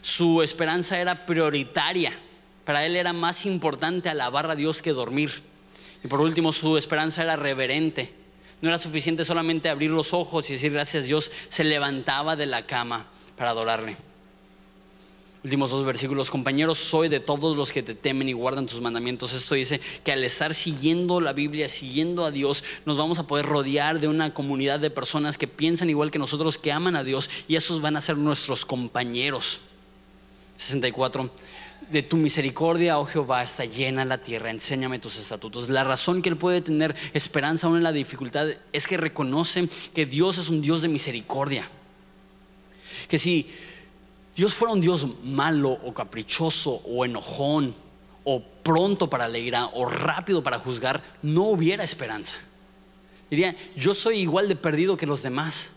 Su 0.01 0.41
esperanza 0.41 0.97
era 0.97 1.25
prioritaria. 1.25 2.12
Para 2.65 2.86
él 2.86 2.95
era 2.95 3.12
más 3.12 3.45
importante 3.45 4.10
alabar 4.10 4.49
a 4.49 4.56
Dios 4.56 4.82
que 4.82 4.93
dormir. 4.93 5.43
Y 6.03 6.08
por 6.08 6.21
último, 6.21 6.51
su 6.51 6.77
esperanza 6.77 7.23
era 7.23 7.36
reverente. 7.36 8.13
No 8.62 8.69
era 8.69 8.77
suficiente 8.77 9.25
solamente 9.25 9.67
abrir 9.67 9.91
los 9.91 10.13
ojos 10.13 10.49
y 10.49 10.53
decir 10.53 10.71
gracias 10.71 11.03
a 11.03 11.08
Dios. 11.08 11.32
Se 11.49 11.65
levantaba 11.65 12.38
de 12.38 12.45
la 12.45 12.65
cama 12.65 13.08
para 13.36 13.49
adorarle. 13.49 13.97
Últimos 15.43 15.71
dos 15.71 15.86
versículos, 15.86 16.32
compañeros, 16.32 16.77
soy 16.77 17.10
de 17.10 17.19
todos 17.19 17.58
los 17.58 17.73
que 17.73 17.84
te 17.84 17.95
temen 17.95 18.29
y 18.29 18.34
guardan 18.34 18.65
tus 18.65 18.79
mandamientos. 18.79 19.34
Esto 19.34 19.56
dice 19.56 19.82
que 20.06 20.13
al 20.13 20.23
estar 20.23 20.53
siguiendo 20.53 21.19
la 21.19 21.34
Biblia, 21.34 21.67
siguiendo 21.67 22.23
a 22.23 22.32
Dios, 22.32 22.63
nos 22.86 22.97
vamos 22.97 23.19
a 23.19 23.27
poder 23.27 23.45
rodear 23.45 23.99
de 23.99 24.08
una 24.08 24.34
comunidad 24.34 24.79
de 24.79 24.89
personas 24.89 25.38
que 25.38 25.47
piensan 25.47 25.89
igual 25.89 26.12
que 26.12 26.19
nosotros, 26.19 26.58
que 26.58 26.71
aman 26.71 26.95
a 26.95 27.03
Dios 27.03 27.29
y 27.49 27.58
esos 27.58 27.82
van 27.82 27.97
a 27.97 28.01
ser 28.01 28.15
nuestros 28.17 28.65
compañeros. 28.65 29.60
64. 30.56 31.29
De 31.89 32.03
tu 32.03 32.15
misericordia, 32.15 32.97
oh 32.97 33.06
Jehová, 33.06 33.43
está 33.43 33.65
llena 33.65 34.06
la 34.06 34.19
tierra, 34.19 34.49
enséñame 34.49 34.99
tus 34.99 35.17
estatutos. 35.17 35.67
La 35.67 35.84
razón 35.84 36.21
que 36.21 36.29
él 36.29 36.38
puede 36.38 36.62
tener 36.62 36.95
esperanza 37.13 37.67
aún 37.67 37.75
en 37.75 37.84
la 37.84 37.91
dificultad 37.91 38.47
es 38.71 38.88
que 38.88 38.95
reconoce 38.95 39.67
que 39.93 40.06
Dios 40.06 40.38
es 40.38 40.47
un 40.47 40.62
Dios 40.62 40.82
de 40.82 40.88
misericordia. 40.88 41.67
Que 43.10 43.17
si 43.17 43.49
Dios 44.36 44.54
fuera 44.54 44.74
un 44.74 44.82
Dios 44.82 45.06
malo 45.24 45.72
o 45.72 45.93
caprichoso 45.93 46.82
o 46.86 47.06
enojón 47.06 47.76
o 48.24 48.41
pronto 48.41 49.10
para 49.10 49.26
alegrar 49.26 49.69
o 49.74 49.86
rápido 49.86 50.41
para 50.41 50.58
juzgar, 50.58 51.04
no 51.22 51.43
hubiera 51.43 51.84
esperanza. 51.84 52.38
Diría, 53.30 53.56
yo 53.76 53.93
soy 53.93 54.19
igual 54.19 54.48
de 54.48 54.56
perdido 54.56 54.98
que 54.98 55.06
los 55.06 55.22
demás. 55.22 55.72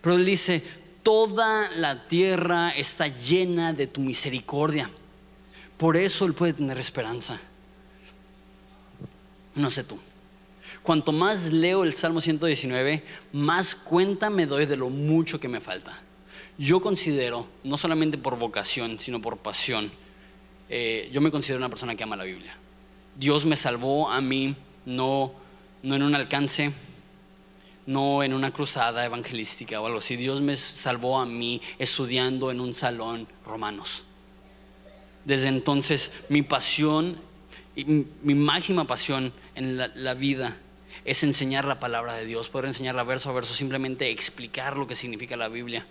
Pero 0.00 0.16
él 0.16 0.24
dice, 0.24 0.62
toda 1.02 1.68
la 1.76 2.06
tierra 2.08 2.70
está 2.70 3.08
llena 3.08 3.72
de 3.72 3.86
tu 3.86 4.00
misericordia. 4.00 4.88
Por 5.76 5.96
eso 5.96 6.24
él 6.24 6.34
puede 6.34 6.54
tener 6.54 6.78
esperanza. 6.78 7.38
No 9.54 9.70
sé 9.70 9.84
tú. 9.84 9.98
Cuanto 10.82 11.12
más 11.12 11.52
leo 11.52 11.84
el 11.84 11.94
Salmo 11.94 12.20
119, 12.20 13.04
más 13.32 13.74
cuenta 13.74 14.30
me 14.30 14.46
doy 14.46 14.64
de 14.64 14.76
lo 14.76 14.88
mucho 14.88 15.38
que 15.38 15.48
me 15.48 15.60
falta 15.60 15.98
yo 16.60 16.82
considero, 16.82 17.46
no 17.64 17.78
solamente 17.78 18.18
por 18.18 18.38
vocación, 18.38 19.00
sino 19.00 19.22
por 19.22 19.38
pasión, 19.38 19.90
eh, 20.68 21.08
yo 21.10 21.22
me 21.22 21.30
considero 21.30 21.56
una 21.56 21.70
persona 21.70 21.96
que 21.96 22.02
ama 22.02 22.16
la 22.16 22.24
Biblia. 22.24 22.54
Dios 23.16 23.46
me 23.46 23.56
salvó 23.56 24.10
a 24.10 24.20
mí, 24.20 24.54
no, 24.84 25.32
no 25.82 25.96
en 25.96 26.02
un 26.02 26.14
alcance, 26.14 26.70
no 27.86 28.22
en 28.22 28.34
una 28.34 28.50
cruzada 28.50 29.06
evangelística 29.06 29.80
o 29.80 29.86
algo 29.86 30.00
así. 30.00 30.16
Dios 30.16 30.42
me 30.42 30.54
salvó 30.54 31.18
a 31.18 31.24
mí 31.24 31.62
estudiando 31.78 32.50
en 32.50 32.60
un 32.60 32.74
salón 32.74 33.26
romanos. 33.46 34.04
Desde 35.24 35.48
entonces 35.48 36.12
mi 36.28 36.42
pasión, 36.42 37.18
mi 37.74 38.34
máxima 38.34 38.86
pasión 38.86 39.32
en 39.54 39.78
la, 39.78 39.88
la 39.94 40.12
vida 40.12 40.58
es 41.06 41.22
enseñar 41.24 41.64
la 41.64 41.80
palabra 41.80 42.12
de 42.16 42.26
Dios, 42.26 42.50
poder 42.50 42.66
enseñarla 42.66 43.02
verso 43.02 43.30
a 43.30 43.32
verso, 43.32 43.54
simplemente 43.54 44.10
explicar 44.10 44.76
lo 44.76 44.86
que 44.86 44.94
significa 44.94 45.38
la 45.38 45.48
Biblia 45.48 45.86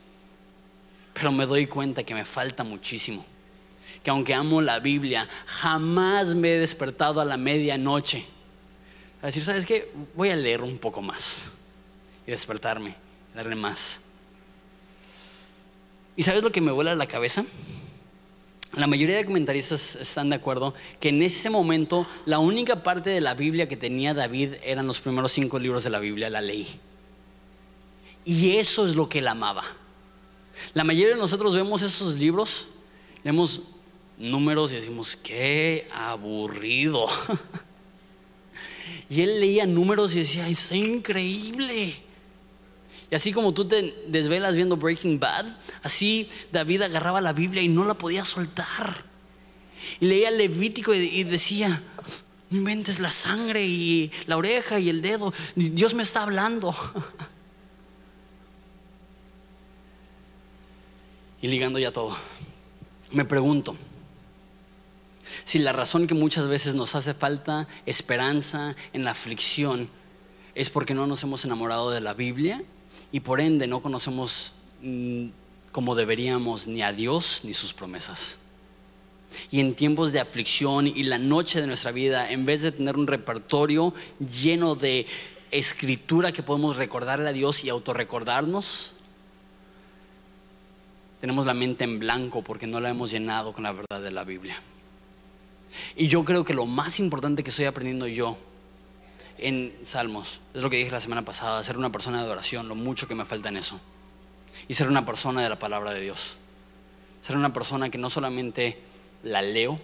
pero 1.20 1.34
me 1.34 1.46
doy 1.46 1.68
cuenta 1.68 2.02
que 2.02 2.14
me 2.14 2.24
falta 2.24 2.64
muchísimo. 2.64 3.26
Que 4.02 4.10
aunque 4.10 4.34
amo 4.34 4.62
la 4.62 4.80
Biblia, 4.80 5.28
jamás 5.46 6.34
me 6.34 6.54
he 6.54 6.60
despertado 6.60 7.20
a 7.20 7.26
la 7.26 7.36
medianoche. 7.36 8.26
A 9.22 9.26
decir, 9.26 9.44
¿sabes 9.44 9.66
qué? 9.66 9.92
Voy 10.16 10.30
a 10.30 10.38
leer 10.38 10.62
un 10.62 10.78
poco 10.78 11.02
más. 11.02 11.52
Y 12.26 12.32
despertarme, 12.32 12.96
leer 13.36 13.54
más. 13.58 14.00
¿Y 16.16 16.24
sabes 16.24 16.42
lo 16.42 16.54
que 16.54 16.62
me 16.62 16.72
vuela 16.72 16.94
a 16.94 16.96
la 16.96 17.06
cabeza? 17.06 17.44
La 18.78 18.88
mayoría 18.88 19.18
de 19.18 19.26
comentaristas 19.26 19.98
están 19.98 20.30
de 20.30 20.38
acuerdo 20.38 20.74
que 21.02 21.10
en 21.10 21.22
ese 21.22 21.50
momento 21.50 22.08
la 22.26 22.40
única 22.40 22.82
parte 22.82 23.10
de 23.10 23.20
la 23.20 23.34
Biblia 23.34 23.68
que 23.68 23.76
tenía 23.76 24.14
David 24.14 24.54
eran 24.64 24.88
los 24.88 25.02
primeros 25.02 25.34
cinco 25.34 25.60
libros 25.60 25.84
de 25.84 25.90
la 25.90 26.00
Biblia, 26.00 26.30
la 26.30 26.40
ley. 26.40 26.80
Y 28.24 28.56
eso 28.56 28.86
es 28.86 28.96
lo 28.96 29.10
que 29.10 29.20
él 29.20 29.28
amaba. 29.28 29.66
La 30.74 30.84
mayoría 30.84 31.16
de 31.16 31.20
nosotros 31.20 31.56
vemos 31.56 31.82
esos 31.82 32.16
libros, 32.16 32.68
leemos 33.24 33.62
números 34.18 34.72
y 34.72 34.76
decimos, 34.76 35.16
qué 35.16 35.88
aburrido. 35.94 37.08
y 39.10 39.22
él 39.22 39.40
leía 39.40 39.66
números 39.66 40.16
y 40.16 40.20
decía, 40.20 40.48
es 40.48 40.72
increíble. 40.72 41.96
Y 43.12 43.16
así 43.16 43.32
como 43.32 43.54
tú 43.54 43.66
te 43.66 43.96
desvelas 44.08 44.56
viendo 44.56 44.78
Breaking 44.78 45.20
Bad, 45.20 45.46
así 45.82 46.28
David 46.52 46.84
agarraba 46.84 47.22
la 47.22 47.34
Biblia 47.34 47.62
y 47.64 47.68
no 47.68 47.86
la 47.86 47.96
podía 47.96 48.24
soltar. 48.24 49.04
Y 50.00 50.06
leía 50.06 50.30
Levítico 50.30 50.94
y 50.94 51.24
decía, 51.24 51.82
inventes 52.52 53.00
la 53.00 53.12
sangre 53.12 53.66
y 53.66 54.12
la 54.28 54.38
oreja 54.38 54.80
y 54.80 54.90
el 54.90 55.02
dedo, 55.02 55.34
Dios 55.56 55.94
me 55.94 56.04
está 56.04 56.24
hablando. 56.24 56.76
Y 61.42 61.48
ligando 61.48 61.80
ya 61.80 61.92
todo, 61.92 62.16
me 63.12 63.26
pregunto, 63.26 63.76
si 65.46 65.60
la 65.60 65.72
razón 65.72 66.08
que 66.08 66.14
muchas 66.14 66.48
veces 66.48 66.76
nos 66.76 66.96
hace 66.96 67.14
falta 67.14 67.68
esperanza 67.86 68.76
en 68.94 69.04
la 69.04 69.12
aflicción 69.12 69.90
es 70.56 70.70
porque 70.70 70.94
no 70.94 71.08
nos 71.08 71.24
hemos 71.24 71.46
enamorado 71.46 71.92
de 71.92 72.02
la 72.02 72.14
Biblia 72.14 72.62
y 73.12 73.22
por 73.22 73.40
ende 73.40 73.68
no 73.68 73.82
conocemos 73.82 74.54
mm, 74.82 75.28
como 75.72 75.96
deberíamos 75.96 76.68
ni 76.68 76.82
a 76.82 76.94
Dios 76.94 77.42
ni 77.44 77.54
sus 77.54 77.74
promesas. 77.74 78.40
Y 79.52 79.60
en 79.60 79.76
tiempos 79.76 80.12
de 80.12 80.20
aflicción 80.20 80.88
y 80.88 81.04
la 81.04 81.20
noche 81.20 81.62
de 81.62 81.68
nuestra 81.68 81.92
vida, 81.92 82.32
en 82.32 82.46
vez 82.46 82.62
de 82.62 82.72
tener 82.72 82.98
un 82.98 83.08
repertorio 83.08 83.94
lleno 84.20 84.76
de 84.76 85.06
escritura 85.52 86.32
que 86.32 86.44
podemos 86.44 86.78
recordarle 86.78 87.30
a 87.30 87.34
Dios 87.34 87.64
y 87.64 87.70
autorrecordarnos, 87.70 88.94
tenemos 91.22 91.46
la 91.46 91.54
mente 91.54 91.84
en 91.84 92.00
blanco 92.00 92.42
porque 92.42 92.68
no 92.68 92.80
la 92.80 92.90
hemos 92.90 93.12
llenado 93.12 93.54
con 93.54 93.64
la 93.64 93.72
verdad 93.72 94.02
de 94.02 94.12
la 94.12 94.24
Biblia. 94.24 94.58
Y 95.96 96.08
yo 96.08 96.24
creo 96.26 96.44
que 96.44 96.54
lo 96.54 96.66
más 96.66 97.00
importante 97.00 97.44
que 97.44 97.50
estoy 97.50 97.66
aprendiendo 97.66 98.08
yo 98.08 98.38
en 99.38 99.74
Salmos, 99.84 100.40
es 100.54 100.64
lo 100.64 100.70
que 100.70 100.78
dije 100.78 100.92
la 100.92 101.00
semana 101.00 101.24
pasada, 101.24 101.64
ser 101.64 101.78
una 101.78 101.92
persona 101.92 102.20
de 102.20 102.26
adoración, 102.26 102.68
lo 102.68 102.76
mucho 102.76 103.08
que 103.08 103.16
me 103.16 103.26
falta 103.26 103.50
en 103.50 103.58
eso. 103.58 103.80
Y 104.68 104.74
ser 104.74 104.88
una 104.88 105.06
persona 105.06 105.42
de 105.42 105.50
la 105.50 105.60
palabra 105.60 105.92
de 105.92 106.02
Dios. 106.02 106.38
Ser 107.22 107.38
una 107.38 107.54
persona 107.54 107.90
que 107.90 107.98
no 107.98 108.10
solamente 108.10 108.78
la 109.24 109.42
leo, 109.42 109.80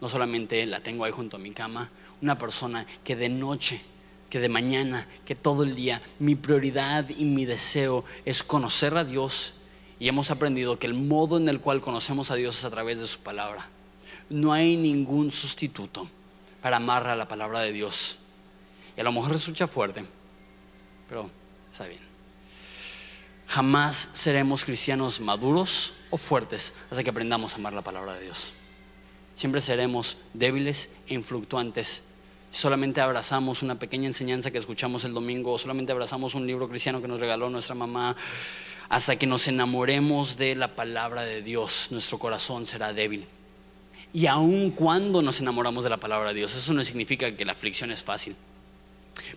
no 0.00 0.08
solamente 0.08 0.66
la 0.66 0.80
tengo 0.80 1.04
ahí 1.04 1.12
junto 1.12 1.36
a 1.36 1.40
mi 1.40 1.52
cama, 1.52 1.90
una 2.20 2.38
persona 2.38 2.86
que 3.04 3.16
de 3.16 3.28
noche, 3.28 3.82
que 4.30 4.40
de 4.40 4.48
mañana, 4.48 5.06
que 5.24 5.34
todo 5.34 5.62
el 5.62 5.74
día, 5.74 6.02
mi 6.18 6.34
prioridad 6.34 7.08
y 7.10 7.24
mi 7.24 7.44
deseo 7.44 8.04
es 8.24 8.42
conocer 8.42 8.96
a 8.96 9.04
Dios. 9.04 9.54
Y 10.02 10.08
hemos 10.08 10.32
aprendido 10.32 10.80
que 10.80 10.88
el 10.88 10.94
modo 10.94 11.36
en 11.36 11.48
el 11.48 11.60
cual 11.60 11.80
conocemos 11.80 12.32
a 12.32 12.34
Dios 12.34 12.58
es 12.58 12.64
a 12.64 12.70
través 12.70 12.98
de 12.98 13.06
su 13.06 13.20
palabra. 13.20 13.68
No 14.28 14.52
hay 14.52 14.74
ningún 14.74 15.30
sustituto 15.30 16.08
para 16.60 16.78
amar 16.78 17.06
a 17.06 17.14
la 17.14 17.28
palabra 17.28 17.60
de 17.60 17.70
Dios. 17.70 18.18
Y 18.96 19.00
a 19.00 19.04
lo 19.04 19.12
mejor 19.12 19.30
resulta 19.30 19.68
fuerte, 19.68 20.04
pero 21.08 21.30
está 21.70 21.86
bien. 21.86 22.00
Jamás 23.46 24.10
seremos 24.12 24.64
cristianos 24.64 25.20
maduros 25.20 25.94
o 26.10 26.16
fuertes 26.16 26.74
hasta 26.90 27.04
que 27.04 27.10
aprendamos 27.10 27.52
a 27.52 27.58
amar 27.58 27.72
la 27.72 27.82
palabra 27.82 28.14
de 28.14 28.24
Dios. 28.24 28.52
Siempre 29.36 29.60
seremos 29.60 30.16
débiles 30.34 30.90
e 31.06 31.14
influctuantes. 31.14 32.02
Solamente 32.50 33.00
abrazamos 33.00 33.62
una 33.62 33.78
pequeña 33.78 34.08
enseñanza 34.08 34.50
que 34.50 34.58
escuchamos 34.58 35.04
el 35.04 35.14
domingo, 35.14 35.56
solamente 35.58 35.92
abrazamos 35.92 36.34
un 36.34 36.44
libro 36.44 36.68
cristiano 36.68 37.00
que 37.00 37.06
nos 37.06 37.20
regaló 37.20 37.48
nuestra 37.48 37.76
mamá, 37.76 38.16
hasta 38.92 39.16
que 39.16 39.26
nos 39.26 39.48
enamoremos 39.48 40.36
de 40.36 40.54
la 40.54 40.76
palabra 40.76 41.22
de 41.22 41.40
Dios, 41.40 41.88
nuestro 41.92 42.18
corazón 42.18 42.66
será 42.66 42.92
débil. 42.92 43.24
Y 44.12 44.26
aun 44.26 44.70
cuando 44.70 45.22
nos 45.22 45.40
enamoramos 45.40 45.82
de 45.82 45.88
la 45.88 45.96
palabra 45.96 46.28
de 46.28 46.34
Dios, 46.34 46.54
eso 46.54 46.74
no 46.74 46.84
significa 46.84 47.34
que 47.34 47.46
la 47.46 47.52
aflicción 47.52 47.90
es 47.90 48.02
fácil. 48.02 48.36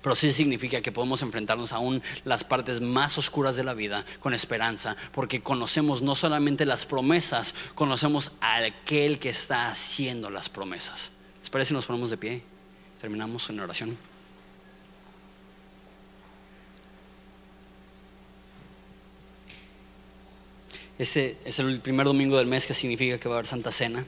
Pero 0.01 0.13
sí 0.13 0.33
significa 0.33 0.81
que 0.81 0.91
podemos 0.91 1.21
enfrentarnos 1.21 1.71
aún 1.71 2.03
las 2.25 2.43
partes 2.43 2.81
más 2.81 3.17
oscuras 3.17 3.55
de 3.55 3.63
la 3.63 3.73
vida 3.73 4.03
con 4.19 4.33
esperanza, 4.33 4.97
porque 5.13 5.39
conocemos 5.39 6.01
no 6.01 6.15
solamente 6.15 6.65
las 6.65 6.85
promesas, 6.85 7.55
conocemos 7.75 8.33
a 8.41 8.57
aquel 8.57 9.19
que 9.19 9.29
está 9.29 9.69
haciendo 9.69 10.29
las 10.29 10.49
promesas. 10.49 11.13
¿Les 11.39 11.49
parece 11.49 11.69
si 11.69 11.75
nos 11.75 11.85
ponemos 11.85 12.09
de 12.09 12.17
pie? 12.17 12.43
Terminamos 12.99 13.49
en 13.49 13.61
oración. 13.61 14.14
Ese 20.97 21.37
es 21.43 21.59
el 21.59 21.81
primer 21.81 22.05
domingo 22.05 22.37
del 22.37 22.47
mes 22.47 22.65
que 22.65 22.73
significa 22.73 23.17
que 23.17 23.27
va 23.27 23.35
a 23.35 23.37
haber 23.39 23.47
Santa 23.47 23.71
Cena. 23.71 24.05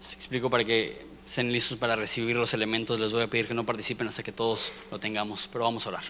Les 0.00 0.12
explico 0.14 0.48
para 0.48 0.64
que 0.64 1.04
estén 1.26 1.52
listos 1.52 1.76
para 1.76 1.96
recibir 1.96 2.36
los 2.36 2.54
elementos. 2.54 3.00
Les 3.00 3.12
voy 3.12 3.22
a 3.22 3.26
pedir 3.26 3.48
que 3.48 3.54
no 3.54 3.66
participen 3.66 4.06
hasta 4.06 4.22
que 4.22 4.32
todos 4.32 4.72
lo 4.90 5.00
tengamos, 5.00 5.48
pero 5.50 5.64
vamos 5.64 5.86
a 5.86 5.90
orar. 5.90 6.04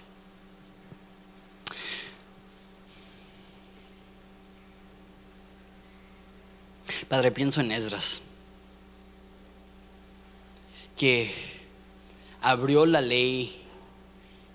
Padre, 7.09 7.31
pienso 7.31 7.61
en 7.61 7.73
Esdras, 7.73 8.23
que 10.97 11.31
abrió 12.41 12.87
la 12.87 13.01
ley 13.01 13.63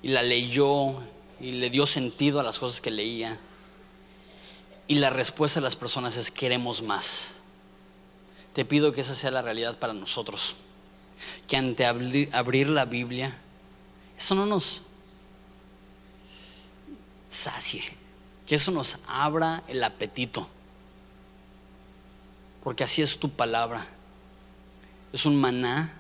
y 0.01 0.07
la 0.07 0.23
leyó 0.23 1.03
y 1.39 1.51
le 1.51 1.69
dio 1.69 1.85
sentido 1.85 2.39
a 2.39 2.43
las 2.43 2.57
cosas 2.57 2.81
que 2.81 2.89
leía. 2.89 3.39
Y 4.87 4.95
la 4.95 5.09
respuesta 5.09 5.59
de 5.59 5.65
las 5.65 5.75
personas 5.75 6.15
es 6.15 6.31
queremos 6.31 6.81
más. 6.81 7.35
Te 8.53 8.65
pido 8.65 8.91
que 8.91 9.01
esa 9.01 9.13
sea 9.13 9.31
la 9.31 9.41
realidad 9.41 9.77
para 9.77 9.93
nosotros. 9.93 10.55
Que 11.47 11.57
ante 11.57 11.85
abrir, 11.85 12.69
la 12.69 12.85
Biblia, 12.85 13.37
eso 14.17 14.33
no 14.33 14.45
nos 14.45 14.81
sacie. 17.29 17.83
Que 18.47 18.55
eso 18.55 18.71
nos 18.71 18.97
abra 19.07 19.63
el 19.67 19.83
apetito. 19.83 20.47
Porque 22.63 22.83
así 22.83 23.01
es 23.01 23.19
tu 23.19 23.29
palabra. 23.29 23.85
Es 25.11 25.25
un 25.25 25.35
maná 25.35 25.93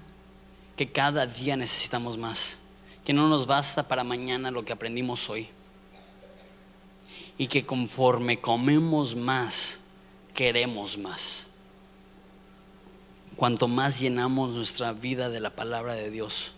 que 0.77 0.91
cada 0.91 1.27
día 1.27 1.57
necesitamos 1.57 2.17
más. 2.17 2.57
Que 3.05 3.13
no 3.13 3.27
nos 3.27 3.47
basta 3.47 3.87
para 3.87 4.03
mañana 4.03 4.49
lo 4.49 4.63
que 4.63 4.73
aprendimos 4.73 5.29
hoy. 5.29 5.49
Y 7.37 7.47
que 7.47 7.65
conforme 7.65 8.39
comemos 8.39 9.15
más, 9.15 9.79
queremos 10.33 10.97
más. 10.97 11.47
Cuanto 13.35 13.67
más 13.67 13.99
llenamos 13.99 14.55
nuestra 14.55 14.93
vida 14.93 15.29
de 15.29 15.39
la 15.39 15.51
palabra 15.51 15.93
de 15.93 16.09
Dios, 16.09 16.53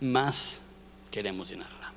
más 0.00 0.60
queremos 1.10 1.48
llenarla. 1.48 1.92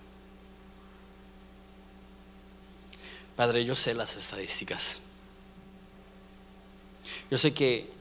Padre, 3.36 3.66
yo 3.66 3.76
sé 3.76 3.94
las 3.94 4.16
estadísticas. 4.16 5.00
Yo 7.30 7.38
sé 7.38 7.54
que 7.54 7.92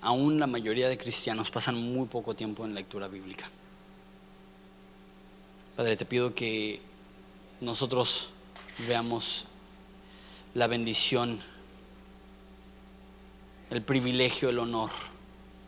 aún 0.00 0.40
la 0.40 0.46
mayoría 0.46 0.88
de 0.88 0.96
cristianos 0.96 1.50
pasan 1.50 1.76
muy 1.76 2.06
poco 2.06 2.34
tiempo 2.34 2.64
en 2.64 2.74
lectura 2.74 3.08
bíblica. 3.08 3.48
Padre, 5.76 5.96
te 5.96 6.04
pido 6.04 6.34
que 6.34 6.80
nosotros 7.60 8.30
veamos 8.86 9.46
la 10.54 10.66
bendición 10.66 11.40
el 13.70 13.82
privilegio, 13.82 14.48
el 14.48 14.58
honor 14.58 14.90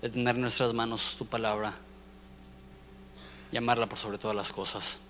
de 0.00 0.08
tener 0.08 0.34
en 0.34 0.42
nuestras 0.42 0.72
manos 0.72 1.16
tu 1.18 1.26
palabra 1.26 1.74
y 3.52 3.56
amarla 3.56 3.88
por 3.88 3.98
sobre 3.98 4.18
todas 4.18 4.36
las 4.36 4.50
cosas. 4.50 5.00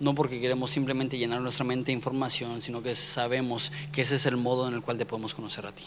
No 0.00 0.14
porque 0.14 0.40
queremos 0.40 0.70
simplemente 0.70 1.18
llenar 1.18 1.40
nuestra 1.40 1.64
mente 1.64 1.86
de 1.86 1.92
información, 1.92 2.62
sino 2.62 2.82
que 2.82 2.94
sabemos 2.94 3.72
que 3.92 4.02
ese 4.02 4.16
es 4.16 4.26
el 4.26 4.36
modo 4.36 4.68
en 4.68 4.74
el 4.74 4.82
cual 4.82 4.98
te 4.98 5.06
podemos 5.06 5.34
conocer 5.34 5.66
a 5.66 5.72
ti. 5.72 5.84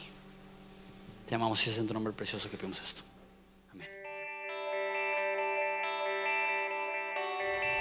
Te 1.28 1.36
amamos 1.36 1.65
y 1.65 1.69
es 1.69 1.78
en 1.78 1.88
tu 1.88 1.93
nombre 1.93 2.13
precioso 2.13 2.49
que 2.49 2.57
pedimos 2.57 2.82
esto. 2.82 3.03